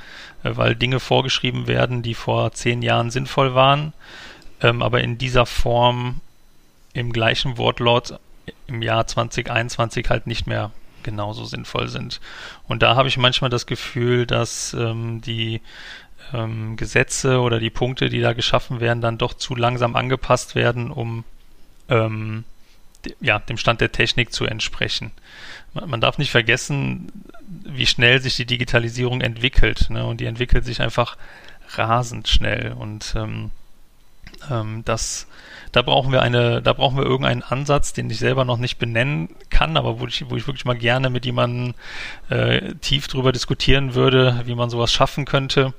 [0.43, 3.93] äh, weil Dinge vorgeschrieben werden, die vor zehn Jahren sinnvoll waren,
[4.61, 6.21] ähm, aber in dieser Form
[6.93, 8.19] im gleichen Wortlaut
[8.67, 12.21] im Jahr 2021 halt nicht mehr genauso sinnvoll sind.
[12.67, 15.61] Und da habe ich manchmal das Gefühl, dass ähm, die
[16.33, 20.91] ähm, Gesetze oder die Punkte, die da geschaffen werden, dann doch zu langsam angepasst werden,
[20.91, 21.23] um
[21.89, 22.45] ähm,
[23.19, 25.11] ja, dem Stand der Technik zu entsprechen.
[25.73, 27.11] Man darf nicht vergessen,
[27.65, 29.89] wie schnell sich die Digitalisierung entwickelt.
[29.89, 30.05] Ne?
[30.05, 31.17] Und die entwickelt sich einfach
[31.75, 32.73] rasend schnell.
[32.73, 33.51] Und ähm,
[34.49, 35.27] ähm, das,
[35.71, 39.29] da brauchen wir eine, da brauchen wir irgendeinen Ansatz, den ich selber noch nicht benennen
[39.49, 41.73] kann, aber wo ich, wo ich wirklich mal gerne mit jemandem
[42.29, 45.73] äh, tief drüber diskutieren würde, wie man sowas schaffen könnte,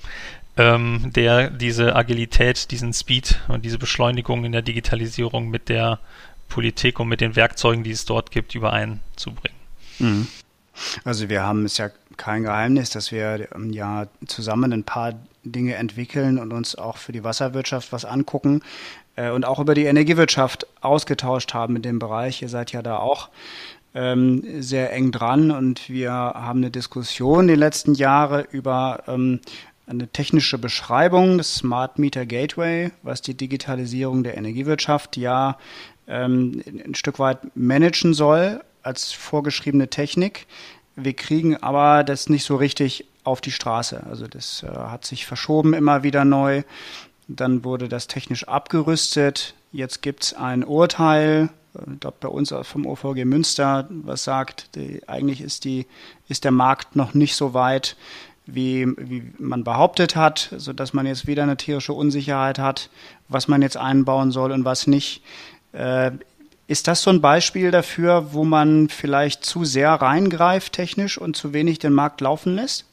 [0.57, 5.99] ähm, der diese Agilität, diesen Speed und diese Beschleunigung in der Digitalisierung mit der
[6.49, 9.59] Politik und mit den Werkzeugen, die es dort gibt, übereinzubringen.
[9.99, 10.29] Mhm.
[11.05, 16.39] Also wir haben es ja kein Geheimnis, dass wir ja zusammen ein paar Dinge entwickeln
[16.39, 18.63] und uns auch für die Wasserwirtschaft was angucken
[19.17, 22.43] äh, und auch über die Energiewirtschaft ausgetauscht haben in dem Bereich.
[22.43, 23.29] Ihr seid ja da auch
[23.95, 29.41] ähm, sehr eng dran und wir haben eine Diskussion die letzten Jahre über ähm,
[29.87, 35.59] eine technische Beschreibung des Smart Meter Gateway, was die Digitalisierung der Energiewirtschaft ja
[36.07, 40.47] ähm, ein Stück weit managen soll als vorgeschriebene Technik.
[40.97, 44.05] Wir kriegen aber das nicht so richtig auf die Straße.
[44.09, 46.63] Also das äh, hat sich verschoben immer wieder neu.
[47.27, 49.55] Dann wurde das technisch abgerüstet.
[49.73, 54.77] Jetzt gibt es ein Urteil, äh, ich glaube bei uns vom OVG Münster, was sagt,
[54.77, 55.87] die, eigentlich ist, die,
[56.29, 57.97] ist der Markt noch nicht so weit,
[58.47, 62.91] wie, wie man behauptet hat, sodass man jetzt wieder eine tierische Unsicherheit hat,
[63.29, 65.23] was man jetzt einbauen soll und was nicht.
[65.75, 66.13] Äh,
[66.67, 71.53] ist das so ein Beispiel dafür, wo man vielleicht zu sehr reingreift technisch und zu
[71.53, 72.87] wenig den Markt laufen lässt?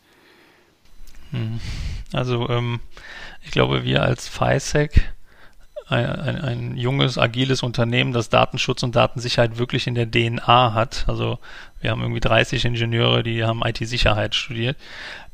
[1.31, 1.59] Hm.
[2.11, 2.81] Also ähm,
[3.43, 5.13] ich glaube, wir als FISEC,
[5.87, 11.05] ein, ein, ein, junges, agiles Unternehmen, das Datenschutz und Datensicherheit wirklich in der DNA hat.
[11.07, 11.39] Also
[11.81, 14.77] wir haben irgendwie 30 Ingenieure, die haben IT-Sicherheit studiert.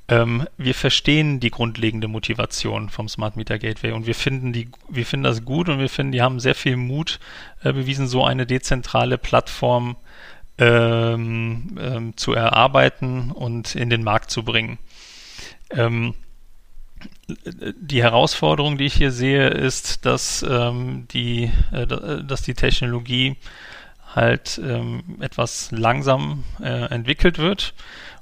[0.09, 5.05] Ähm, wir verstehen die grundlegende Motivation vom Smart Meter Gateway und wir finden die, wir
[5.05, 7.19] finden das gut und wir finden, die haben sehr viel Mut
[7.61, 9.97] äh, bewiesen, so eine dezentrale Plattform
[10.59, 14.77] ähm, ähm, zu erarbeiten und in den Markt zu bringen.
[15.71, 16.13] Ähm,
[17.27, 23.35] die Herausforderung, die ich hier sehe, ist, dass ähm, die, äh, dass die Technologie
[24.15, 27.73] halt ähm, etwas langsam äh, entwickelt wird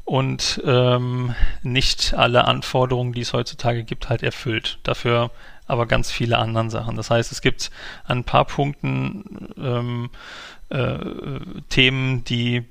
[0.06, 4.78] und ähm, nicht alle Anforderungen, die es heutzutage gibt, halt erfüllt.
[4.84, 5.32] Dafür
[5.68, 6.96] aber ganz viele andere Sachen.
[6.96, 7.72] Das heißt, es gibt
[8.06, 10.10] an ein paar Punkten ähm,
[10.70, 11.00] äh,
[11.70, 12.66] Themen, die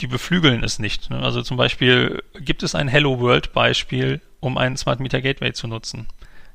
[0.00, 1.10] die beflügeln es nicht.
[1.10, 1.18] Ne?
[1.18, 5.66] Also zum Beispiel gibt es ein Hello World Beispiel, um einen Smart Meter Gateway zu
[5.66, 6.06] nutzen.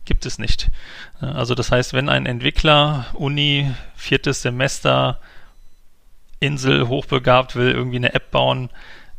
[0.05, 0.69] Gibt es nicht.
[1.19, 5.19] Also das heißt, wenn ein Entwickler, Uni, viertes Semester,
[6.39, 8.69] Insel, hochbegabt will, irgendwie eine App bauen,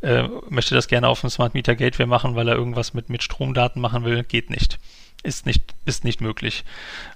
[0.01, 3.23] äh, möchte das gerne auf dem Smart Meter Gateway machen, weil er irgendwas mit, mit
[3.23, 4.79] Stromdaten machen will, geht nicht.
[5.23, 6.63] Ist nicht, ist nicht möglich.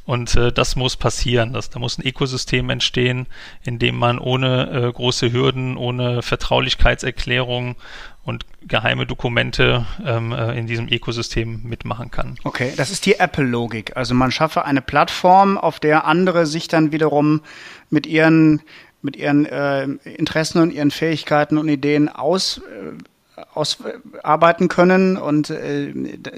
[0.06, 1.54] Und äh, das muss passieren.
[1.54, 3.28] Das, da muss ein Ökosystem entstehen,
[3.64, 7.76] in dem man ohne äh, große Hürden, ohne Vertraulichkeitserklärung
[8.24, 12.38] und geheime Dokumente ähm, äh, in diesem Ökosystem mitmachen kann.
[12.44, 13.96] Okay, das ist die Apple-Logik.
[13.96, 17.42] Also man schaffe eine Plattform, auf der andere sich dann wiederum
[17.90, 18.62] mit ihren
[19.02, 25.94] mit ihren äh, Interessen und ihren Fähigkeiten und Ideen aus, äh, ausarbeiten können und äh,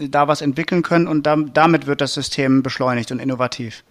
[0.09, 3.83] da was entwickeln können und da, damit wird das System beschleunigt und innovativ.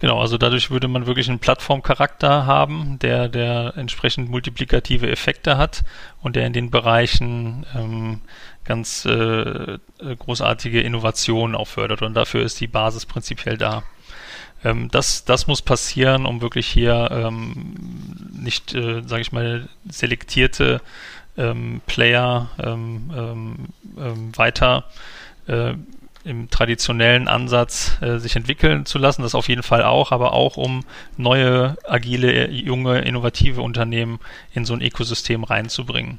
[0.00, 5.82] Genau, also dadurch würde man wirklich einen Plattformcharakter haben, der, der entsprechend multiplikative Effekte hat
[6.20, 8.20] und der in den Bereichen ähm,
[8.64, 12.02] ganz äh, großartige Innovationen auch fördert.
[12.02, 13.82] Und dafür ist die Basis prinzipiell da.
[14.64, 17.74] Ähm, das, das muss passieren, um wirklich hier ähm,
[18.32, 20.80] nicht, äh, sage ich mal, selektierte
[21.36, 23.56] ähm, Player ähm, ähm,
[23.98, 24.84] ähm, weiter
[25.46, 25.74] äh,
[26.24, 30.56] im traditionellen Ansatz äh, sich entwickeln zu lassen, das auf jeden Fall auch, aber auch
[30.56, 30.84] um
[31.18, 34.18] neue, agile, junge, innovative Unternehmen
[34.54, 36.18] in so ein Ökosystem reinzubringen.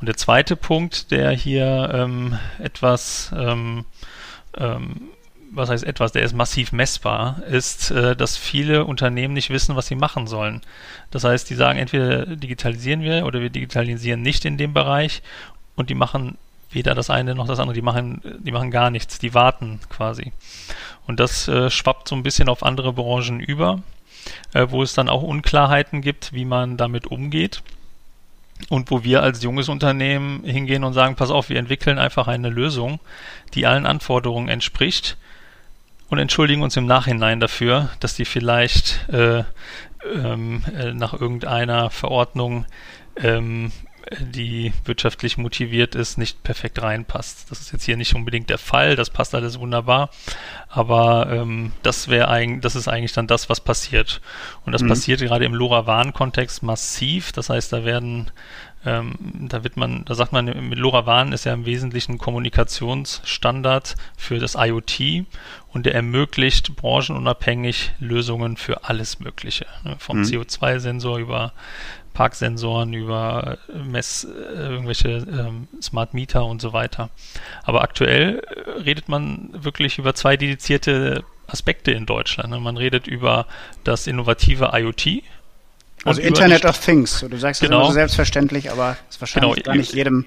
[0.00, 3.84] Und der zweite Punkt, der hier ähm, etwas ähm,
[4.56, 5.10] ähm,
[5.54, 9.86] was heißt etwas, der ist massiv messbar, ist, äh, dass viele Unternehmen nicht wissen, was
[9.86, 10.62] sie machen sollen.
[11.10, 15.22] Das heißt, die sagen, entweder digitalisieren wir oder wir digitalisieren nicht in dem Bereich
[15.76, 16.38] und die machen
[16.70, 20.32] weder das eine noch das andere, die machen, die machen gar nichts, die warten quasi.
[21.06, 23.82] Und das äh, schwappt so ein bisschen auf andere Branchen über,
[24.54, 27.62] äh, wo es dann auch Unklarheiten gibt, wie man damit umgeht.
[28.70, 32.48] Und wo wir als junges Unternehmen hingehen und sagen, pass auf, wir entwickeln einfach eine
[32.48, 33.00] Lösung,
[33.54, 35.18] die allen Anforderungen entspricht
[36.12, 39.44] und entschuldigen uns im Nachhinein dafür, dass die vielleicht äh,
[40.14, 42.66] ähm, äh, nach irgendeiner Verordnung,
[43.16, 43.72] ähm,
[44.20, 47.50] die wirtschaftlich motiviert ist, nicht perfekt reinpasst.
[47.50, 50.10] Das ist jetzt hier nicht unbedingt der Fall, das passt alles wunderbar,
[50.68, 54.20] aber ähm, das wäre eigentlich, das ist eigentlich dann das, was passiert.
[54.66, 54.88] Und das mhm.
[54.88, 57.32] passiert gerade im LoRaWAN-Kontext massiv.
[57.32, 58.30] Das heißt, da werden
[58.84, 59.14] ähm,
[59.48, 64.56] da wird man, da sagt man, mit LoRaWAN ist ja im Wesentlichen Kommunikationsstandard für das
[64.58, 65.24] IoT
[65.68, 69.66] und der ermöglicht branchenunabhängig Lösungen für alles Mögliche.
[69.84, 69.96] Ne?
[69.98, 70.24] Vom mhm.
[70.24, 71.52] CO2-Sensor über
[72.12, 77.10] Parksensoren, über Mess, äh, irgendwelche ähm, Smart Meter und so weiter.
[77.62, 82.50] Aber aktuell äh, redet man wirklich über zwei dedizierte Aspekte in Deutschland.
[82.50, 82.60] Ne?
[82.60, 83.46] Man redet über
[83.84, 85.22] das innovative IoT,
[86.04, 87.24] also Internet of Things.
[87.28, 87.78] Du sagst genau.
[87.78, 89.64] das immer so selbstverständlich, aber ist wahrscheinlich genau.
[89.64, 90.26] gar nicht jedem.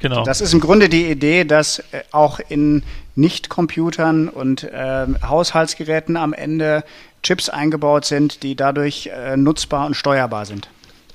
[0.00, 0.24] Genau.
[0.24, 2.82] Das ist im Grunde die Idee, dass äh, auch in
[3.14, 6.84] Nicht-Computern und äh, Haushaltsgeräten am Ende
[7.22, 10.68] Chips eingebaut sind, die dadurch äh, nutzbar und steuerbar sind.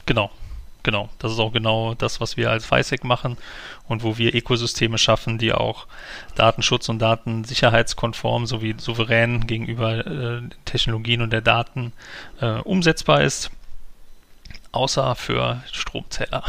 [0.05, 0.31] Genau.
[0.83, 3.35] Genau, das ist auch genau das, was wir als FISEC machen
[3.89, 5.85] und wo wir Ökosysteme schaffen, die auch
[6.35, 11.91] Datenschutz und Datensicherheitskonform sowie souverän gegenüber äh, Technologien und der Daten
[12.39, 13.51] äh, umsetzbar ist
[14.77, 16.43] außer für Stromzähler,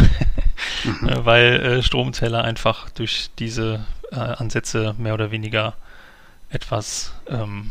[0.85, 1.09] mhm.
[1.09, 5.75] Äh, weil äh, Stromzähler einfach durch diese äh, Ansätze mehr oder weniger
[6.51, 7.71] etwas ähm,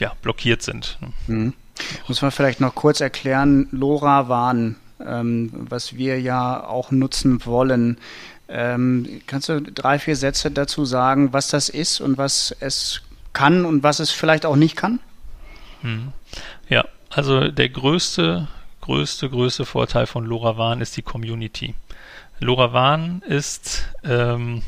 [0.00, 0.98] ja, blockiert sind.
[1.26, 1.54] Mhm.
[2.06, 7.98] Muss man vielleicht noch kurz erklären, LoRaWAN, ähm, was wir ja auch nutzen wollen.
[8.48, 13.02] Ähm, kannst du drei, vier Sätze dazu sagen, was das ist und was es
[13.32, 15.00] kann und was es vielleicht auch nicht kann?
[15.82, 16.12] Mhm.
[16.68, 18.48] Ja, also der größte
[18.84, 21.74] größte, größte Vorteil von LoRaWAN ist die Community.
[22.40, 24.62] LoRaWAN ist ähm,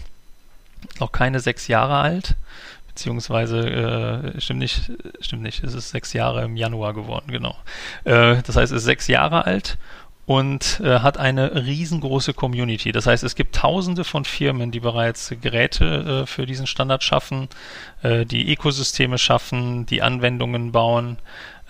[0.98, 2.34] noch keine sechs Jahre alt,
[2.88, 7.56] beziehungsweise äh, stimmt nicht, stimmt nicht, es ist sechs Jahre im Januar geworden, genau.
[8.04, 9.76] Äh, das heißt, es ist sechs Jahre alt
[10.24, 12.92] und äh, hat eine riesengroße Community.
[12.92, 17.48] Das heißt, es gibt tausende von Firmen, die bereits Geräte äh, für diesen Standard schaffen,
[18.02, 21.18] äh, die Ökosysteme schaffen, die Anwendungen bauen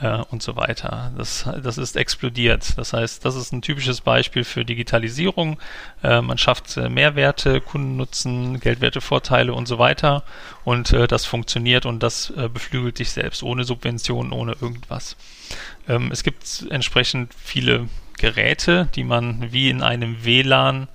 [0.00, 1.12] äh, und so weiter.
[1.16, 2.76] Das, das ist explodiert.
[2.76, 5.58] Das heißt, das ist ein typisches Beispiel für Digitalisierung.
[6.02, 10.22] Äh, man schafft äh, Mehrwerte, Kundennutzen, Geldwertevorteile und so weiter
[10.64, 15.16] und äh, das funktioniert und das äh, beflügelt sich selbst, ohne Subventionen, ohne irgendwas.
[15.88, 20.88] Ähm, es gibt entsprechend viele Geräte, die man wie in einem WLAN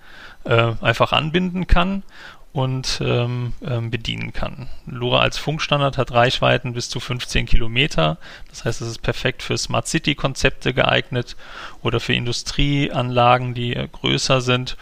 [0.44, 2.04] äh, einfach anbinden kann
[2.54, 4.68] und ähm, ähm, bedienen kann.
[4.86, 8.18] LoRa als Funkstandard hat Reichweiten bis zu 15 Kilometer.
[8.50, 11.38] Das heißt, es ist perfekt für Smart City Konzepte geeignet
[11.82, 14.76] oder für Industrieanlagen, die größer sind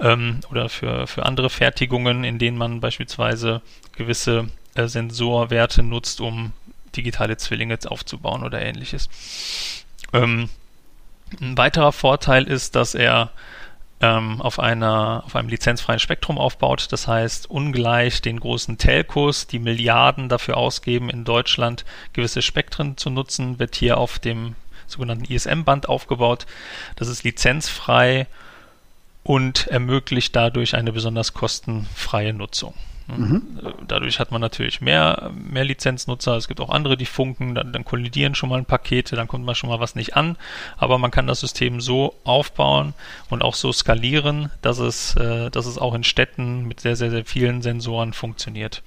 [0.00, 3.62] ähm, oder für, für andere Fertigungen, in denen man beispielsweise
[3.96, 6.52] gewisse äh, Sensorwerte nutzt, um
[6.94, 9.08] digitale Zwillinge aufzubauen oder ähnliches.
[10.12, 10.50] Ähm,
[11.40, 13.30] ein weiterer Vorteil ist, dass er
[14.00, 16.88] ähm, auf, einer, auf einem lizenzfreien Spektrum aufbaut.
[16.90, 23.10] Das heißt, ungleich den großen Telcos, die Milliarden dafür ausgeben, in Deutschland gewisse Spektren zu
[23.10, 26.46] nutzen, wird hier auf dem sogenannten ISM-Band aufgebaut.
[26.96, 28.26] Das ist lizenzfrei
[29.22, 32.74] und ermöglicht dadurch eine besonders kostenfreie Nutzung.
[33.06, 33.42] Mhm.
[33.86, 36.36] Dadurch hat man natürlich mehr, mehr Lizenznutzer.
[36.36, 39.54] Es gibt auch andere, die funken, dann, dann, kollidieren schon mal Pakete, dann kommt mal
[39.54, 40.36] schon mal was nicht an.
[40.76, 42.94] Aber man kann das System so aufbauen
[43.28, 47.10] und auch so skalieren, dass es, äh, dass es auch in Städten mit sehr, sehr,
[47.10, 48.82] sehr vielen Sensoren funktioniert.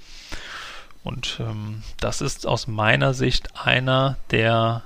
[1.03, 4.83] Und ähm, das ist aus meiner Sicht einer der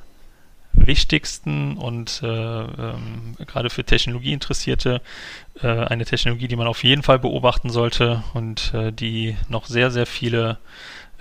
[0.92, 5.02] wichtigsten und äh, ähm, gerade für Technologieinteressierte
[5.62, 9.90] äh, eine Technologie, die man auf jeden Fall beobachten sollte und äh, die noch sehr,
[9.90, 10.58] sehr viele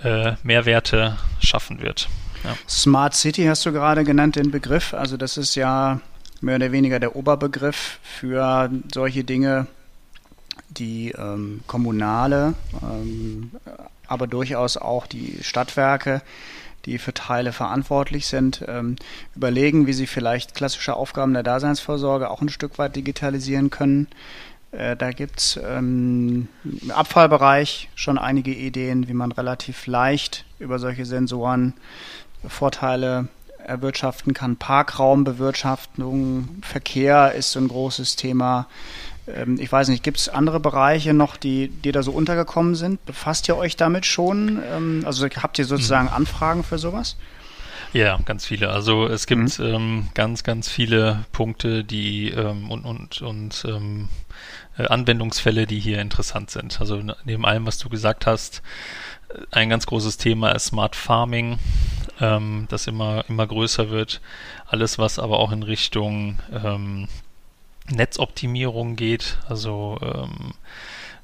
[0.03, 2.09] äh, Mehrwerte schaffen wird.
[2.43, 2.53] Ja.
[2.67, 4.93] Smart City hast du gerade genannt, den Begriff.
[4.93, 6.01] Also das ist ja
[6.41, 9.67] mehr oder weniger der Oberbegriff für solche Dinge,
[10.67, 13.51] die ähm, kommunale, ähm,
[14.05, 16.21] aber durchaus auch die Stadtwerke
[16.85, 18.95] die für Teile verantwortlich sind, ähm,
[19.35, 24.07] überlegen, wie sie vielleicht klassische Aufgaben der Daseinsvorsorge auch ein Stück weit digitalisieren können.
[24.71, 30.79] Äh, da gibt es ähm, im Abfallbereich schon einige Ideen, wie man relativ leicht über
[30.79, 31.73] solche Sensoren
[32.47, 33.27] Vorteile
[33.65, 34.55] erwirtschaften kann.
[34.55, 38.67] Parkraumbewirtschaftung, Verkehr ist so ein großes Thema.
[39.35, 43.05] Ähm, ich weiß nicht, gibt es andere Bereiche noch, die, die da so untergekommen sind?
[43.05, 44.61] Befasst ihr euch damit schon?
[44.71, 46.13] Ähm, also habt ihr sozusagen mhm.
[46.13, 47.15] Anfragen für sowas?
[47.93, 48.69] Ja, ganz viele.
[48.69, 49.65] Also es gibt mhm.
[49.65, 54.07] ähm, ganz, ganz viele Punkte, die ähm, und, und, und ähm,
[54.77, 56.79] äh, Anwendungsfälle, die hier interessant sind.
[56.79, 58.61] Also neben allem, was du gesagt hast,
[59.29, 61.59] äh, ein ganz großes Thema ist Smart Farming,
[62.21, 64.21] ähm, das immer, immer größer wird.
[64.67, 67.09] Alles, was aber auch in Richtung ähm,
[67.91, 70.53] Netzoptimierung geht, also ähm,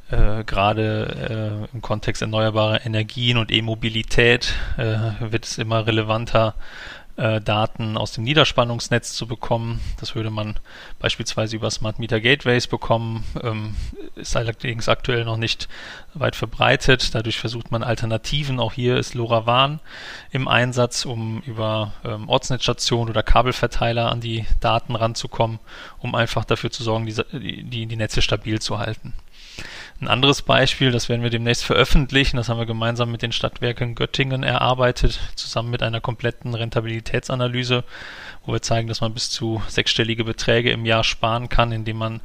[0.09, 6.55] äh, gerade äh, im Kontext erneuerbarer Energien und E-Mobilität äh, wird es immer relevanter,
[7.17, 9.81] äh, Daten aus dem Niederspannungsnetz zu bekommen.
[9.99, 10.55] Das würde man
[10.99, 13.75] beispielsweise über Smart Meter Gateways bekommen, ähm,
[14.15, 15.67] ist allerdings aktuell noch nicht
[16.13, 17.13] weit verbreitet.
[17.15, 18.59] Dadurch versucht man Alternativen.
[18.59, 19.79] Auch hier ist LoRaWAN
[20.31, 25.59] im Einsatz, um über ähm, Ortsnetzstationen oder Kabelverteiler an die Daten ranzukommen,
[25.99, 29.13] um einfach dafür zu sorgen, die, die, die Netze stabil zu halten.
[29.99, 33.95] Ein anderes Beispiel, das werden wir demnächst veröffentlichen, das haben wir gemeinsam mit den Stadtwerken
[33.95, 37.83] Göttingen erarbeitet, zusammen mit einer kompletten Rentabilitätsanalyse,
[38.45, 42.21] wo wir zeigen, dass man bis zu sechsstellige Beträge im Jahr sparen kann, indem man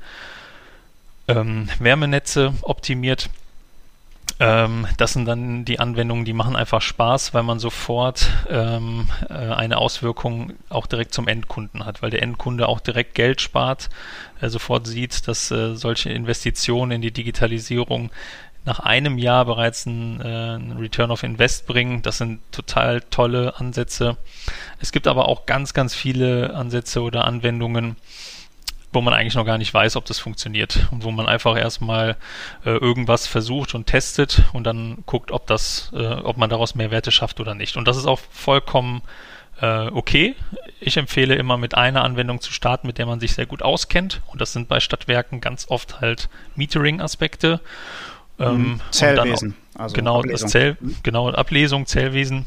[1.28, 3.30] ähm, Wärmenetze optimiert
[4.40, 9.34] ähm, das sind dann die Anwendungen, die machen einfach Spaß, weil man sofort ähm, äh,
[9.34, 13.88] eine Auswirkung auch direkt zum Endkunden hat, weil der Endkunde auch direkt Geld spart,
[14.40, 18.10] er sofort sieht, dass äh, solche Investitionen in die Digitalisierung
[18.64, 22.02] nach einem Jahr bereits einen, äh, einen Return of Invest bringen.
[22.02, 24.16] Das sind total tolle Ansätze.
[24.80, 27.96] Es gibt aber auch ganz, ganz viele Ansätze oder Anwendungen,
[28.92, 32.16] wo man eigentlich noch gar nicht weiß, ob das funktioniert und wo man einfach erstmal
[32.64, 36.90] äh, irgendwas versucht und testet und dann guckt, ob das, äh, ob man daraus mehr
[36.90, 37.76] Werte schafft oder nicht.
[37.76, 39.02] Und das ist auch vollkommen
[39.60, 40.34] äh, okay.
[40.80, 44.20] Ich empfehle immer mit einer Anwendung zu starten, mit der man sich sehr gut auskennt.
[44.26, 47.60] Und das sind bei Stadtwerken ganz oft halt Metering-Aspekte.
[48.38, 48.80] Ähm, mhm.
[48.90, 49.54] Zellwesen.
[49.74, 50.44] Auch, also genau, Ablesung.
[50.44, 52.46] das Zell, genau, Ablesung, Zellwesen.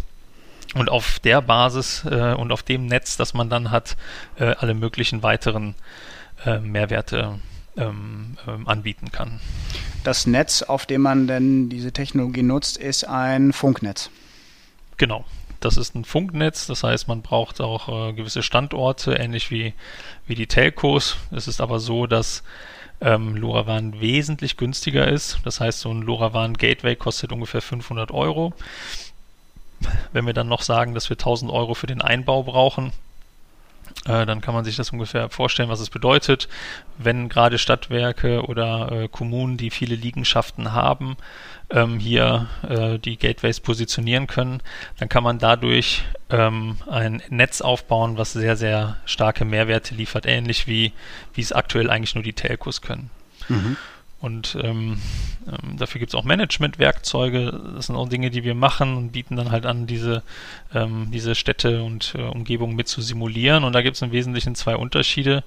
[0.73, 3.95] Und auf der Basis äh, und auf dem Netz, das man dann hat,
[4.37, 5.75] äh, alle möglichen weiteren
[6.45, 7.39] äh, Mehrwerte
[7.77, 9.39] ähm, ähm, anbieten kann.
[10.03, 14.09] Das Netz, auf dem man denn diese Technologie nutzt, ist ein Funknetz.
[14.97, 15.25] Genau.
[15.59, 19.73] Das ist ein Funknetz, das heißt, man braucht auch äh, gewisse Standorte, ähnlich wie,
[20.27, 21.17] wie die Telcos.
[21.31, 22.43] Es ist aber so, dass
[23.01, 25.39] ähm, LoRaWAN wesentlich günstiger ist.
[25.43, 28.53] Das heißt, so ein LoRaWAN Gateway kostet ungefähr 500 Euro.
[30.13, 32.91] Wenn wir dann noch sagen, dass wir 1000 Euro für den Einbau brauchen,
[34.05, 36.47] äh, dann kann man sich das ungefähr vorstellen, was es bedeutet,
[36.97, 41.17] wenn gerade Stadtwerke oder äh, Kommunen, die viele Liegenschaften haben,
[41.71, 44.61] ähm, hier äh, die Gateways positionieren können,
[44.99, 50.67] dann kann man dadurch ähm, ein Netz aufbauen, was sehr, sehr starke Mehrwerte liefert, ähnlich
[50.67, 50.91] wie,
[51.33, 53.09] wie es aktuell eigentlich nur die Telcos können.
[53.49, 53.77] Mhm.
[54.25, 54.97] Und ähm,
[55.45, 57.61] ähm, dafür gibt es auch Management-Werkzeuge.
[57.75, 60.23] Das sind auch Dinge, die wir machen und bieten dann halt an, diese,
[60.73, 63.63] ähm, diese Städte und äh, Umgebungen mit zu simulieren.
[63.63, 65.43] Und da gibt es im Wesentlichen zwei Unterschiede.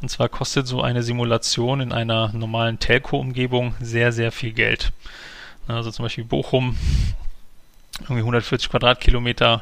[0.00, 4.92] Und zwar kostet so eine Simulation in einer normalen Telco-Umgebung sehr, sehr viel Geld.
[5.68, 6.78] Also zum Beispiel Bochum,
[8.00, 9.60] irgendwie 140 Quadratkilometer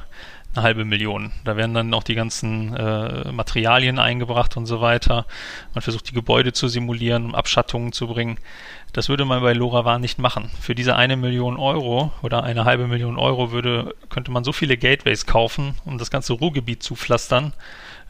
[0.55, 1.31] eine halbe Million.
[1.45, 5.27] Da werden dann auch die ganzen äh, Materialien eingebracht und so weiter.
[5.75, 8.39] Man versucht die Gebäude zu simulieren, um Abschattungen zu bringen.
[8.93, 10.51] Das würde man bei LoRaWAN nicht machen.
[10.61, 14.77] Für diese eine Million Euro oder eine halbe Million Euro würde, könnte man so viele
[14.77, 17.53] Gateways kaufen, um das ganze Ruhrgebiet zu pflastern,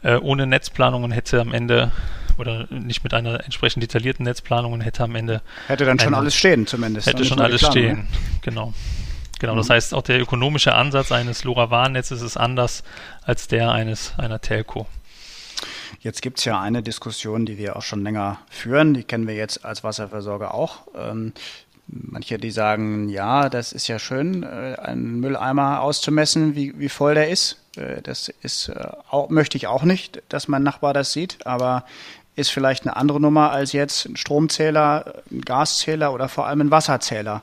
[0.01, 1.91] äh, ohne Netzplanung und hätte am Ende
[2.37, 6.35] oder nicht mit einer entsprechend detaillierten Netzplanung und hätte am Ende hätte dann schon alles
[6.35, 7.05] stehen zumindest.
[7.05, 8.39] Hätte schon alles Planung, stehen, ja?
[8.41, 8.73] genau.
[9.41, 12.83] Genau, das heißt, auch der ökonomische Ansatz eines LoRaWAN-Netzes ist anders
[13.23, 14.85] als der eines einer Telco.
[15.99, 19.33] Jetzt gibt es ja eine Diskussion, die wir auch schon länger führen, die kennen wir
[19.33, 20.81] jetzt als Wasserversorger auch.
[20.95, 21.33] Ähm,
[21.87, 27.15] manche, die sagen, ja, das ist ja schön, äh, einen Mülleimer auszumessen, wie, wie voll
[27.15, 27.57] der ist.
[27.77, 31.85] Äh, das ist äh, auch, möchte ich auch nicht, dass mein Nachbar das sieht, aber
[32.35, 36.71] ist vielleicht eine andere Nummer als jetzt ein Stromzähler, ein Gaszähler oder vor allem ein
[36.71, 37.41] Wasserzähler.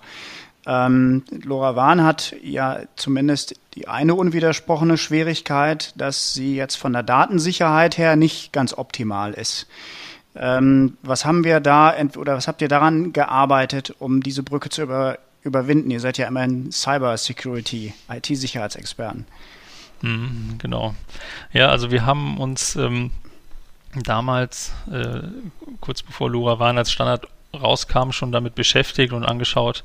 [0.69, 7.97] Ähm, LoRaWAN hat ja zumindest die eine unwidersprochene Schwierigkeit, dass sie jetzt von der Datensicherheit
[7.97, 9.66] her nicht ganz optimal ist.
[10.37, 14.83] Ähm, was haben wir da oder was habt ihr daran gearbeitet, um diese Brücke zu
[14.83, 15.91] über, überwinden?
[15.91, 19.25] Ihr seid ja immer ein Cyber Security, IT-Sicherheitsexperten.
[20.03, 20.95] Mhm, genau.
[21.51, 23.11] Ja, also wir haben uns ähm,
[24.05, 25.23] damals, äh,
[25.81, 29.82] kurz bevor LoRaWAN als Standard rauskam, schon damit beschäftigt und angeschaut,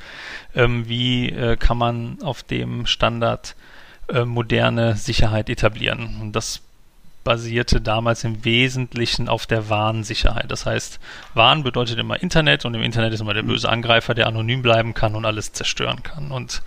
[0.56, 3.56] ähm, wie äh, kann man auf dem Standard
[4.10, 6.18] äh, moderne Sicherheit etablieren.
[6.22, 6.62] Und das
[7.24, 10.52] basierte damals im Wesentlichen auf der Warnsicherheit.
[10.52, 11.00] Das heißt,
[11.34, 14.94] Warn bedeutet immer Internet und im Internet ist immer der böse Angreifer, der anonym bleiben
[14.94, 16.32] kann und alles zerstören kann.
[16.32, 16.64] Und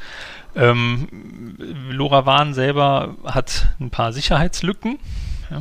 [0.55, 1.57] ähm,
[1.90, 4.99] LoRaWAN selber hat ein paar Sicherheitslücken.
[5.51, 5.61] Ja.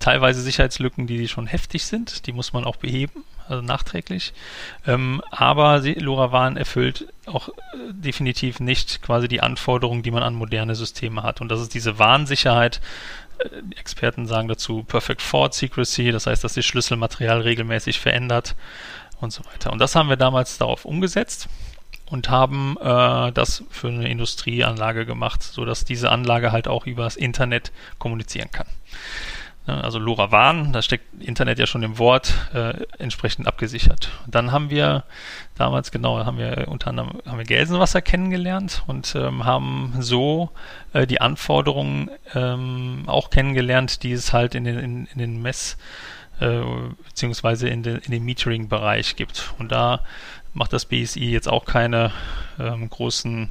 [0.00, 4.32] Teilweise Sicherheitslücken, die schon heftig sind, die muss man auch beheben also nachträglich.
[4.86, 7.52] Ähm, aber LoRaWAN erfüllt auch äh,
[7.90, 11.40] definitiv nicht quasi die Anforderungen, die man an moderne Systeme hat.
[11.40, 12.80] Und das ist diese Warnsicherheit.
[13.38, 18.54] Äh, Experten sagen dazu Perfect Fault Secrecy, das heißt, dass sich Schlüsselmaterial regelmäßig verändert
[19.20, 19.72] und so weiter.
[19.72, 21.48] Und das haben wir damals darauf umgesetzt
[22.10, 27.72] und haben äh, das für eine Industrieanlage gemacht, sodass diese Anlage halt auch übers Internet
[27.98, 28.66] kommunizieren kann.
[29.68, 34.08] Ne, also LoRaWAN, da steckt Internet ja schon im Wort, äh, entsprechend abgesichert.
[34.26, 35.04] dann haben wir
[35.56, 40.48] damals genau, haben wir unter anderem haben wir Gelsenwasser kennengelernt und ähm, haben so
[40.94, 45.76] äh, die Anforderungen ähm, auch kennengelernt, die es halt in den, in, in den Mess-
[46.40, 46.62] äh,
[47.06, 49.52] beziehungsweise in, den, in den Metering-Bereich gibt.
[49.58, 50.00] Und da
[50.54, 52.10] macht das BSI jetzt auch keine
[52.58, 53.50] ähm, großen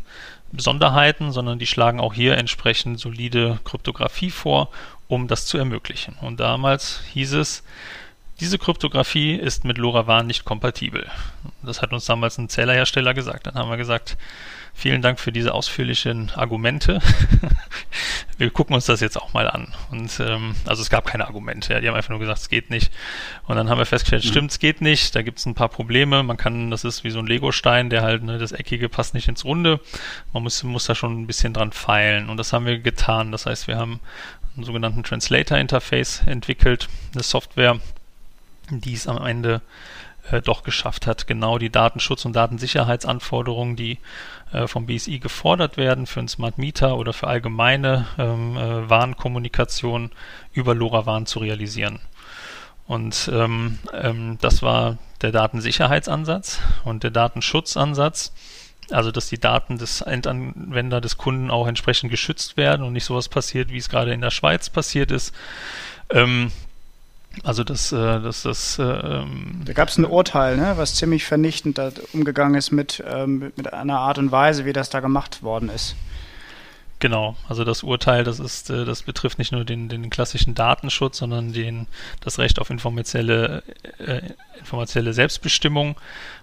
[0.51, 4.70] Besonderheiten, sondern die schlagen auch hier entsprechend solide Kryptographie vor
[5.07, 6.15] um das zu ermöglichen.
[6.21, 7.63] Und damals hieß es,
[8.39, 11.07] diese Kryptographie ist mit LoRaWAN nicht kompatibel.
[11.63, 13.47] Das hat uns damals ein Zählerhersteller gesagt.
[13.47, 14.15] Dann haben wir gesagt,
[14.75, 17.01] vielen Dank für diese ausführlichen Argumente.
[18.37, 19.73] wir gucken uns das jetzt auch mal an.
[19.89, 21.73] Und ähm, also es gab keine Argumente.
[21.73, 21.79] Ja.
[21.79, 22.91] Die haben einfach nur gesagt, es geht nicht.
[23.47, 24.29] Und dann haben wir festgestellt, mhm.
[24.29, 25.15] stimmt, es geht nicht.
[25.15, 26.21] Da gibt es ein paar Probleme.
[26.21, 29.27] Man kann, das ist wie so ein Legostein, der halt, ne, das Eckige passt nicht
[29.27, 29.79] ins Runde.
[30.31, 32.29] Man muss, muss da schon ein bisschen dran feilen.
[32.29, 33.31] Und das haben wir getan.
[33.31, 33.99] Das heißt, wir haben
[34.57, 37.79] einen sogenannten Translator Interface entwickelt, eine Software,
[38.69, 39.61] die es am Ende
[40.31, 43.99] äh, doch geschafft hat, genau die Datenschutz- und Datensicherheitsanforderungen, die
[44.51, 50.11] äh, vom BSI gefordert werden für einen Smart Meter oder für allgemeine ähm, äh, Warnkommunikation
[50.53, 51.99] über LoRaWAN zu realisieren.
[52.87, 58.33] Und ähm, ähm, das war der Datensicherheitsansatz und der Datenschutzansatz
[58.91, 63.29] also, dass die Daten des Endanwender, des Kunden auch entsprechend geschützt werden und nicht sowas
[63.29, 65.33] passiert, wie es gerade in der Schweiz passiert ist.
[66.09, 66.51] Ähm,
[67.43, 68.79] Also das, äh, das, das.
[68.79, 71.79] Ähm da gab es ein Urteil, ne, was ziemlich vernichtend
[72.13, 75.95] umgegangen ist mit, ähm, mit einer Art und Weise, wie das da gemacht worden ist.
[76.99, 81.19] Genau, also das Urteil, das ist, äh, das betrifft nicht nur den, den klassischen Datenschutz,
[81.19, 81.85] sondern den,
[82.21, 83.61] das Recht auf informationelle,
[83.99, 84.21] äh,
[84.57, 85.95] informationelle Selbstbestimmung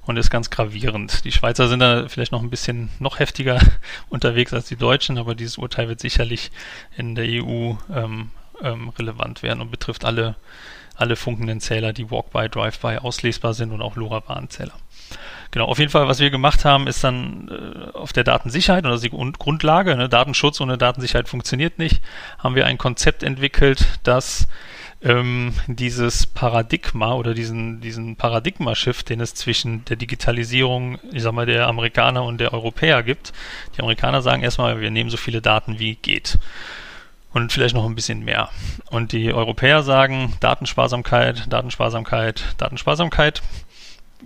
[0.06, 1.24] und ist ganz gravierend.
[1.24, 3.58] Die Schweizer sind da vielleicht noch ein bisschen noch heftiger
[4.08, 6.52] unterwegs als die Deutschen, aber dieses Urteil wird sicherlich
[6.96, 8.30] in der EU ähm,
[8.62, 10.36] ähm, relevant werden und betrifft alle,
[10.94, 14.74] alle funkenden Zähler, die Walk-by, Drive-by auslesbar sind und auch LoRaWAN-Zähler.
[15.50, 18.90] Genau, auf jeden Fall, was wir gemacht haben, ist dann äh, auf der Datensicherheit, und
[18.90, 22.02] das ist die Grundlage, ne, Datenschutz ohne Datensicherheit funktioniert nicht,
[22.38, 24.48] haben wir ein Konzept entwickelt, das
[25.02, 31.46] ähm, dieses Paradigma oder diesen, diesen Paradigma-Shift, den es zwischen der Digitalisierung, ich sag mal,
[31.46, 33.32] der Amerikaner und der Europäer gibt.
[33.76, 36.38] Die Amerikaner sagen erstmal, wir nehmen so viele Daten wie geht
[37.34, 38.48] und vielleicht noch ein bisschen mehr.
[38.90, 43.42] Und die Europäer sagen Datensparsamkeit, Datensparsamkeit, Datensparsamkeit.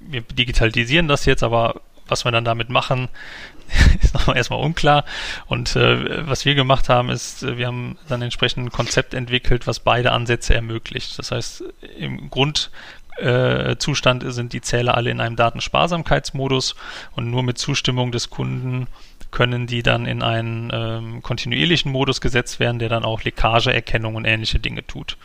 [0.06, 3.08] Wir digitalisieren das jetzt, aber was wir dann damit machen,
[4.02, 5.04] ist noch erstmal unklar.
[5.46, 9.66] Und äh, was wir gemacht haben, ist, äh, wir haben dann entsprechend ein Konzept entwickelt,
[9.66, 11.18] was beide Ansätze ermöglicht.
[11.18, 11.64] Das heißt,
[11.98, 16.76] im Grundzustand äh, sind die Zähler alle in einem Datensparsamkeitsmodus
[17.14, 18.86] und nur mit Zustimmung des Kunden
[19.30, 24.24] können die dann in einen ähm, kontinuierlichen Modus gesetzt werden, der dann auch Leckageerkennung und
[24.24, 25.18] ähnliche Dinge tut.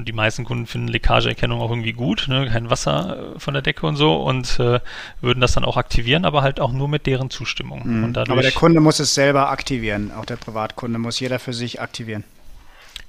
[0.00, 2.48] Und die meisten Kunden finden Leckageerkennung auch irgendwie gut, ne?
[2.50, 4.80] kein Wasser äh, von der Decke und so und äh,
[5.20, 7.82] würden das dann auch aktivieren, aber halt auch nur mit deren Zustimmung.
[7.84, 8.16] Mhm.
[8.16, 12.24] aber der Kunde muss es selber aktivieren, auch der Privatkunde muss jeder für sich aktivieren.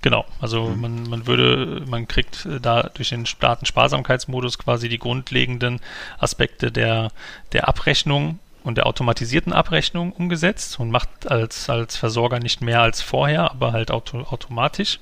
[0.01, 0.81] Genau, also mhm.
[0.81, 5.79] man, man würde, man kriegt äh, da durch den Datensparsamkeitsmodus quasi die grundlegenden
[6.19, 7.11] Aspekte der,
[7.53, 13.01] der Abrechnung und der automatisierten Abrechnung umgesetzt und macht als, als Versorger nicht mehr als
[13.01, 14.99] vorher, aber halt auto, automatisch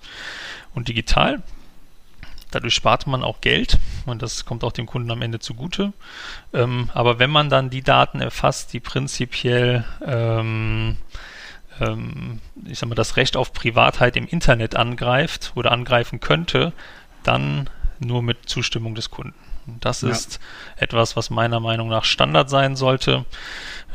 [0.76, 1.42] und digital.
[2.52, 5.94] Dadurch spart man auch Geld und das kommt auch dem Kunden am Ende zugute.
[6.54, 10.98] Ähm, aber wenn man dann die Daten erfasst, die prinzipiell, ähm,
[11.80, 16.74] ähm, ich sag mal, das Recht auf Privatheit im Internet angreift oder angreifen könnte,
[17.24, 17.70] dann
[18.00, 19.49] nur mit Zustimmung des Kunden.
[19.80, 20.10] Das ja.
[20.10, 20.40] ist
[20.78, 23.26] etwas, was meiner Meinung nach Standard sein sollte.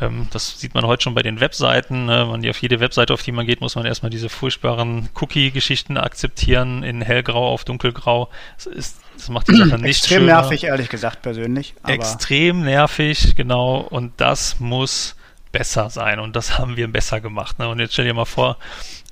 [0.00, 2.06] Ähm, das sieht man heute schon bei den Webseiten.
[2.06, 2.26] Ne?
[2.26, 6.82] Man, auf jede Webseite, auf die man geht, muss man erstmal diese furchtbaren Cookie-Geschichten akzeptieren
[6.82, 8.28] in hellgrau auf dunkelgrau.
[8.56, 10.40] Das, ist, das macht die Sache nicht Extrem schöner.
[10.40, 11.74] nervig, ehrlich gesagt, persönlich.
[11.86, 13.78] Extrem nervig, genau.
[13.78, 15.16] Und das muss
[15.54, 17.60] besser sein und das haben wir besser gemacht.
[17.60, 17.68] Ne?
[17.68, 18.58] Und jetzt stell dir mal vor,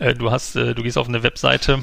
[0.01, 1.79] äh, du hast, äh, du gehst auf eine Webseite,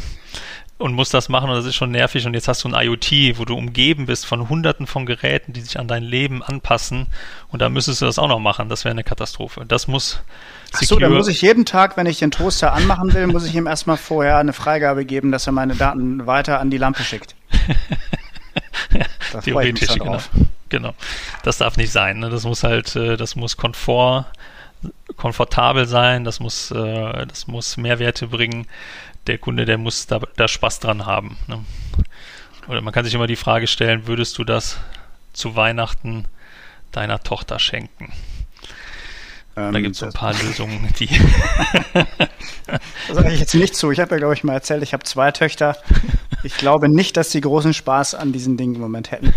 [0.80, 3.38] und musst das machen und das ist schon nervig und jetzt hast du ein IoT,
[3.38, 7.08] wo du umgeben bist von hunderten von Geräten, die sich an dein Leben anpassen
[7.50, 8.70] und da müsstest du das auch noch machen.
[8.70, 9.66] Das wäre eine Katastrophe.
[9.68, 10.22] Das muss
[10.74, 13.56] Ach so, dann muss ich jeden Tag, wenn ich den Toaster anmachen will, muss ich
[13.56, 17.36] ihm erstmal vorher eine Freigabe geben, dass er meine Daten weiter an die Lampe schickt.
[19.44, 20.20] Theoretisch, genau.
[20.70, 20.94] genau.
[21.44, 22.20] Das darf nicht sein.
[22.20, 22.30] Ne?
[22.30, 24.28] Das muss halt, äh, das muss Komfort,
[25.18, 28.66] komfortabel sein, das muss, äh, das muss Mehrwerte bringen
[29.30, 31.38] der Kunde, der muss da, da Spaß dran haben.
[31.48, 31.64] Ne?
[32.68, 34.80] Oder man kann sich immer die Frage stellen, würdest du das
[35.34, 36.26] zu Weihnachten
[36.92, 38.12] deiner Tochter schenken?
[39.60, 41.10] Ähm, da gibt es so ein paar Lösungen, die.
[41.94, 43.92] da sage ich jetzt nicht zu.
[43.92, 45.76] Ich habe ja, glaube ich, mal erzählt, ich habe zwei Töchter.
[46.44, 49.34] Ich glaube nicht, dass sie großen Spaß an diesen Dingen im Moment hätten.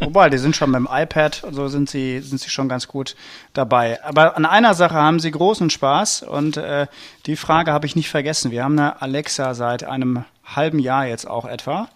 [0.00, 3.16] Wobei, die sind schon mit dem iPad, also sind sie, sind sie schon ganz gut
[3.54, 4.02] dabei.
[4.04, 6.86] Aber an einer Sache haben sie großen Spaß und äh,
[7.24, 8.50] die Frage habe ich nicht vergessen.
[8.50, 11.88] Wir haben eine Alexa seit einem halben Jahr jetzt auch etwa.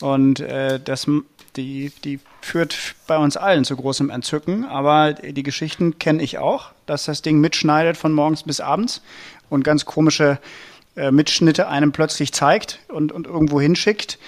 [0.00, 1.06] Und äh, das
[1.56, 2.76] die, die führt
[3.06, 7.40] bei uns allen zu großem Entzücken, aber die Geschichten kenne ich auch, dass das Ding
[7.40, 9.02] mitschneidet von morgens bis abends
[9.48, 10.38] und ganz komische
[10.96, 14.18] äh, Mitschnitte einem plötzlich zeigt und, und irgendwo hinschickt.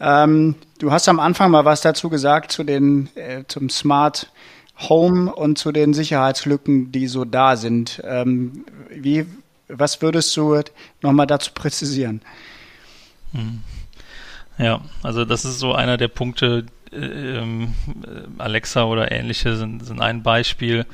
[0.00, 4.30] Ähm, du hast am Anfang mal was dazu gesagt zu den, äh, zum Smart
[4.78, 8.02] Home und zu den Sicherheitslücken, die so da sind.
[8.04, 9.26] Ähm, wie,
[9.68, 10.60] was würdest du
[11.00, 12.20] nochmal dazu präzisieren?
[13.32, 13.62] Hm.
[14.58, 17.74] Ja, also das ist so einer der Punkte, äh, ähm,
[18.38, 20.86] Alexa oder ähnliche sind, sind ein Beispiel,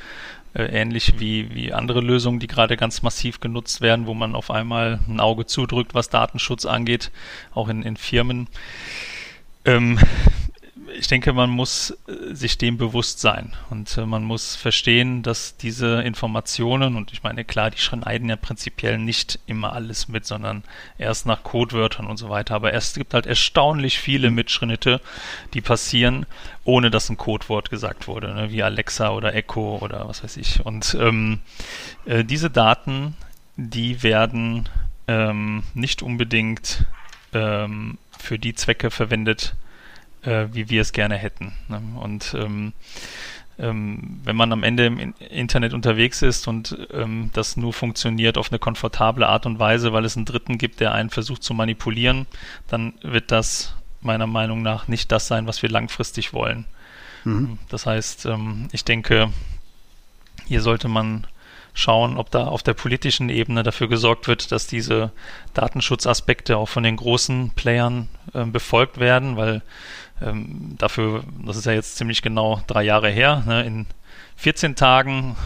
[0.55, 4.51] äh, ähnlich wie, wie andere Lösungen, die gerade ganz massiv genutzt werden, wo man auf
[4.51, 7.11] einmal ein Auge zudrückt, was Datenschutz angeht,
[7.55, 8.49] auch in, in Firmen.
[9.65, 9.99] Ähm,
[10.95, 15.57] ich denke, man muss äh, sich dem bewusst sein und äh, man muss verstehen, dass
[15.57, 20.65] diese Informationen, und ich meine, klar, die schneiden ja prinzipiell nicht immer alles mit, sondern
[20.99, 24.37] erst nach Codewörtern und so weiter, aber es gibt halt erstaunlich viele mhm.
[24.37, 25.01] Mitschnitte,
[25.55, 26.27] die passieren,
[26.65, 30.65] ohne dass ein Codewort gesagt wurde, ne, wie Alexa oder Echo oder was weiß ich.
[30.65, 31.41] Und ähm,
[32.05, 33.17] äh, diese Daten,
[33.57, 34.69] die werden
[35.09, 36.87] ähm, nicht unbedingt
[37.33, 39.72] ähm, für die Zwecke verwendet, äh,
[40.25, 41.53] wie wir es gerne hätten.
[41.69, 41.83] Ne?
[42.01, 42.73] Und ähm,
[43.59, 48.51] ähm, wenn man am Ende im Internet unterwegs ist und ähm, das nur funktioniert auf
[48.51, 52.27] eine komfortable Art und Weise, weil es einen Dritten gibt, der einen versucht zu manipulieren,
[52.69, 56.65] dann wird das meiner Meinung nach nicht das sein, was wir langfristig wollen.
[57.25, 57.59] Mhm.
[57.69, 59.31] Das heißt, ähm, ich denke,
[60.47, 61.27] hier sollte man
[61.75, 65.13] schauen, ob da auf der politischen Ebene dafür gesorgt wird, dass diese
[65.55, 69.63] Datenschutzaspekte auch von den großen Playern äh, befolgt werden, weil
[70.25, 73.87] ähm, dafür, das ist ja jetzt ziemlich genau drei Jahre her, ne, in
[74.37, 75.37] 14 Tagen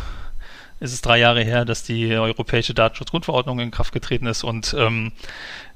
[0.81, 5.13] ist es drei Jahre her, dass die Europäische Datenschutzgrundverordnung in Kraft getreten ist und, ähm,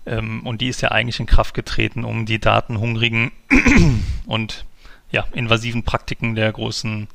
[0.06, 3.32] ähm, und die ist ja eigentlich in Kraft getreten, um die datenhungrigen
[4.26, 4.64] und
[5.10, 7.08] ja, invasiven Praktiken der großen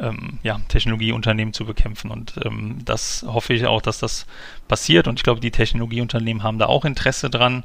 [0.00, 2.10] ähm, ja, Technologieunternehmen zu bekämpfen.
[2.10, 4.26] Und ähm, das hoffe ich auch, dass das
[4.68, 5.08] passiert.
[5.08, 7.64] Und ich glaube, die Technologieunternehmen haben da auch Interesse dran.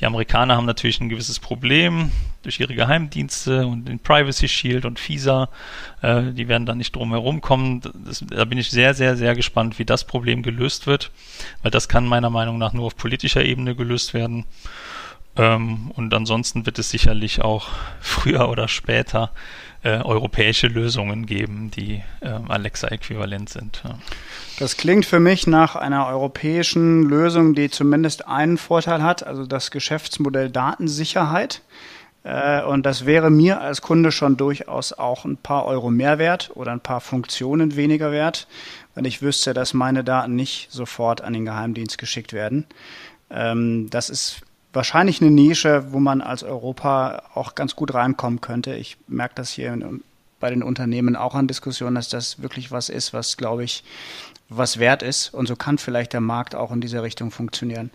[0.00, 2.10] Die Amerikaner haben natürlich ein gewisses Problem
[2.42, 5.48] durch ihre Geheimdienste und den Privacy Shield und FISA.
[6.02, 7.82] Äh, die werden da nicht drum herum kommen.
[8.06, 11.10] Das, da bin ich sehr, sehr, sehr gespannt, wie das Problem gelöst wird,
[11.62, 14.46] weil das kann meiner Meinung nach nur auf politischer Ebene gelöst werden.
[15.36, 17.68] Ähm, und ansonsten wird es sicherlich auch
[18.00, 19.32] früher oder später
[19.86, 23.82] äh, europäische Lösungen geben, die äh, Alexa-äquivalent sind.
[23.84, 23.96] Ja.
[24.58, 29.70] Das klingt für mich nach einer europäischen Lösung, die zumindest einen Vorteil hat, also das
[29.70, 31.62] Geschäftsmodell Datensicherheit.
[32.24, 36.50] Äh, und das wäre mir als Kunde schon durchaus auch ein paar Euro mehr wert
[36.54, 38.48] oder ein paar Funktionen weniger wert,
[38.96, 42.66] wenn ich wüsste, dass meine Daten nicht sofort an den Geheimdienst geschickt werden.
[43.30, 44.40] Ähm, das ist
[44.76, 48.74] wahrscheinlich eine Nische, wo man als Europa auch ganz gut reinkommen könnte.
[48.74, 49.76] Ich merke das hier
[50.38, 53.82] bei den Unternehmen auch an Diskussionen, dass das wirklich was ist, was, glaube ich,
[54.48, 55.34] was wert ist.
[55.34, 57.90] Und so kann vielleicht der Markt auch in dieser Richtung funktionieren.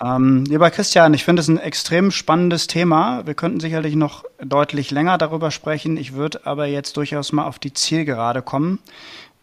[0.00, 3.26] Ähm, lieber Christian, ich finde es ein extrem spannendes Thema.
[3.26, 5.96] Wir könnten sicherlich noch deutlich länger darüber sprechen.
[5.96, 8.78] Ich würde aber jetzt durchaus mal auf die Zielgerade kommen.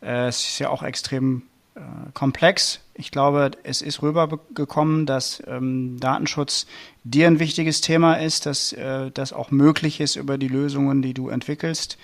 [0.01, 1.41] Äh, es ist ja auch extrem
[1.76, 1.80] äh,
[2.13, 2.80] komplex.
[2.93, 6.67] Ich glaube, es ist rübergekommen, dass ähm, Datenschutz
[7.03, 11.13] dir ein wichtiges Thema ist, dass äh, das auch möglich ist über die Lösungen, die
[11.13, 11.97] du entwickelst.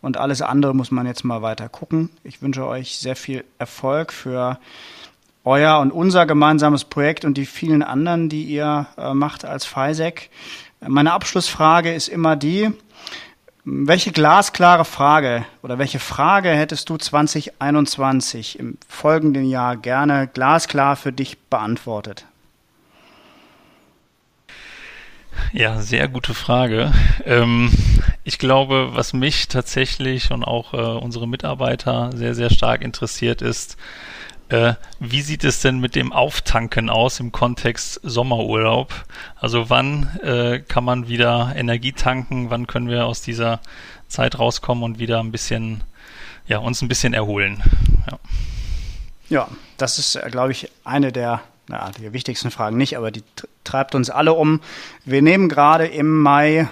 [0.00, 2.08] Und alles andere muss man jetzt mal weiter gucken.
[2.24, 4.58] Ich wünsche euch sehr viel Erfolg für
[5.44, 10.30] euer und unser gemeinsames Projekt und die vielen anderen, die ihr äh, macht als FISEC.
[10.80, 12.70] Meine Abschlussfrage ist immer die,
[13.72, 21.12] welche glasklare Frage oder welche Frage hättest du 2021 im folgenden Jahr gerne glasklar für
[21.12, 22.24] dich beantwortet?
[25.52, 26.92] Ja, sehr gute Frage.
[27.24, 27.70] Ähm,
[28.24, 33.76] ich glaube, was mich tatsächlich und auch äh, unsere Mitarbeiter sehr, sehr stark interessiert ist,
[34.50, 38.92] äh, wie sieht es denn mit dem Auftanken aus im Kontext Sommerurlaub?
[39.36, 42.50] Also wann äh, kann man wieder Energie tanken?
[42.50, 43.60] Wann können wir aus dieser
[44.08, 45.84] Zeit rauskommen und wieder ein bisschen,
[46.46, 47.62] ja, uns ein bisschen erholen?
[48.10, 48.18] Ja,
[49.28, 53.22] ja das ist, äh, glaube ich, eine der na, die wichtigsten Fragen nicht, aber die
[53.62, 54.60] treibt uns alle um.
[55.04, 56.68] Wir nehmen gerade im Mai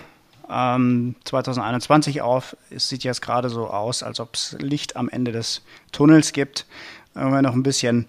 [0.51, 2.57] ähm, 2021 auf.
[2.71, 5.63] Es sieht jetzt gerade so aus, als ob es Licht am Ende des
[5.93, 6.67] Tunnels gibt
[7.19, 8.07] wenn wir noch ein bisschen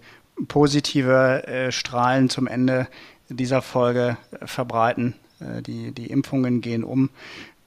[0.47, 2.87] positive äh, Strahlen zum Ende
[3.29, 5.15] dieser Folge äh, verbreiten.
[5.39, 7.09] Äh, die, die Impfungen gehen um.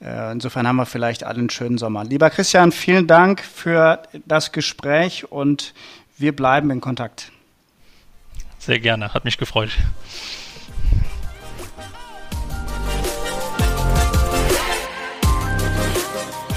[0.00, 2.04] Äh, insofern haben wir vielleicht alle einen schönen Sommer.
[2.04, 5.74] Lieber Christian, vielen Dank für das Gespräch und
[6.18, 7.30] wir bleiben in Kontakt.
[8.58, 9.70] Sehr gerne, hat mich gefreut.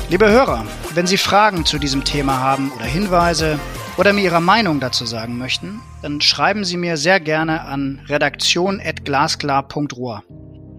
[0.10, 3.60] Liebe Hörer, wenn Sie Fragen zu diesem Thema haben oder Hinweise,
[3.98, 10.24] oder mir Ihre Meinung dazu sagen möchten, dann schreiben Sie mir sehr gerne an redaktion.glasklar.ruhr.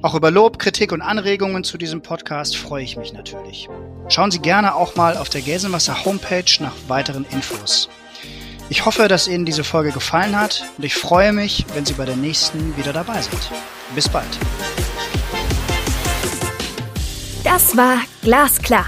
[0.03, 3.69] Auch über Lob, Kritik und Anregungen zu diesem Podcast freue ich mich natürlich.
[4.09, 7.89] Schauen Sie gerne auch mal auf der Gelsenwasser Homepage nach weiteren Infos.
[8.69, 12.05] Ich hoffe, dass Ihnen diese Folge gefallen hat und ich freue mich, wenn Sie bei
[12.05, 13.51] der nächsten wieder dabei sind.
[13.95, 14.29] Bis bald.
[17.45, 18.87] Das war Glasklar,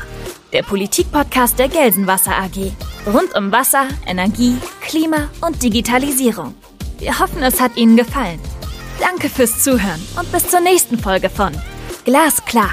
[0.52, 2.72] der Politikpodcast der Gelsenwasser AG.
[3.06, 6.54] Rund um Wasser, Energie, Klima und Digitalisierung.
[6.98, 8.40] Wir hoffen, es hat Ihnen gefallen.
[9.00, 11.52] Danke fürs Zuhören und bis zur nächsten Folge von
[12.04, 12.70] Glasklar.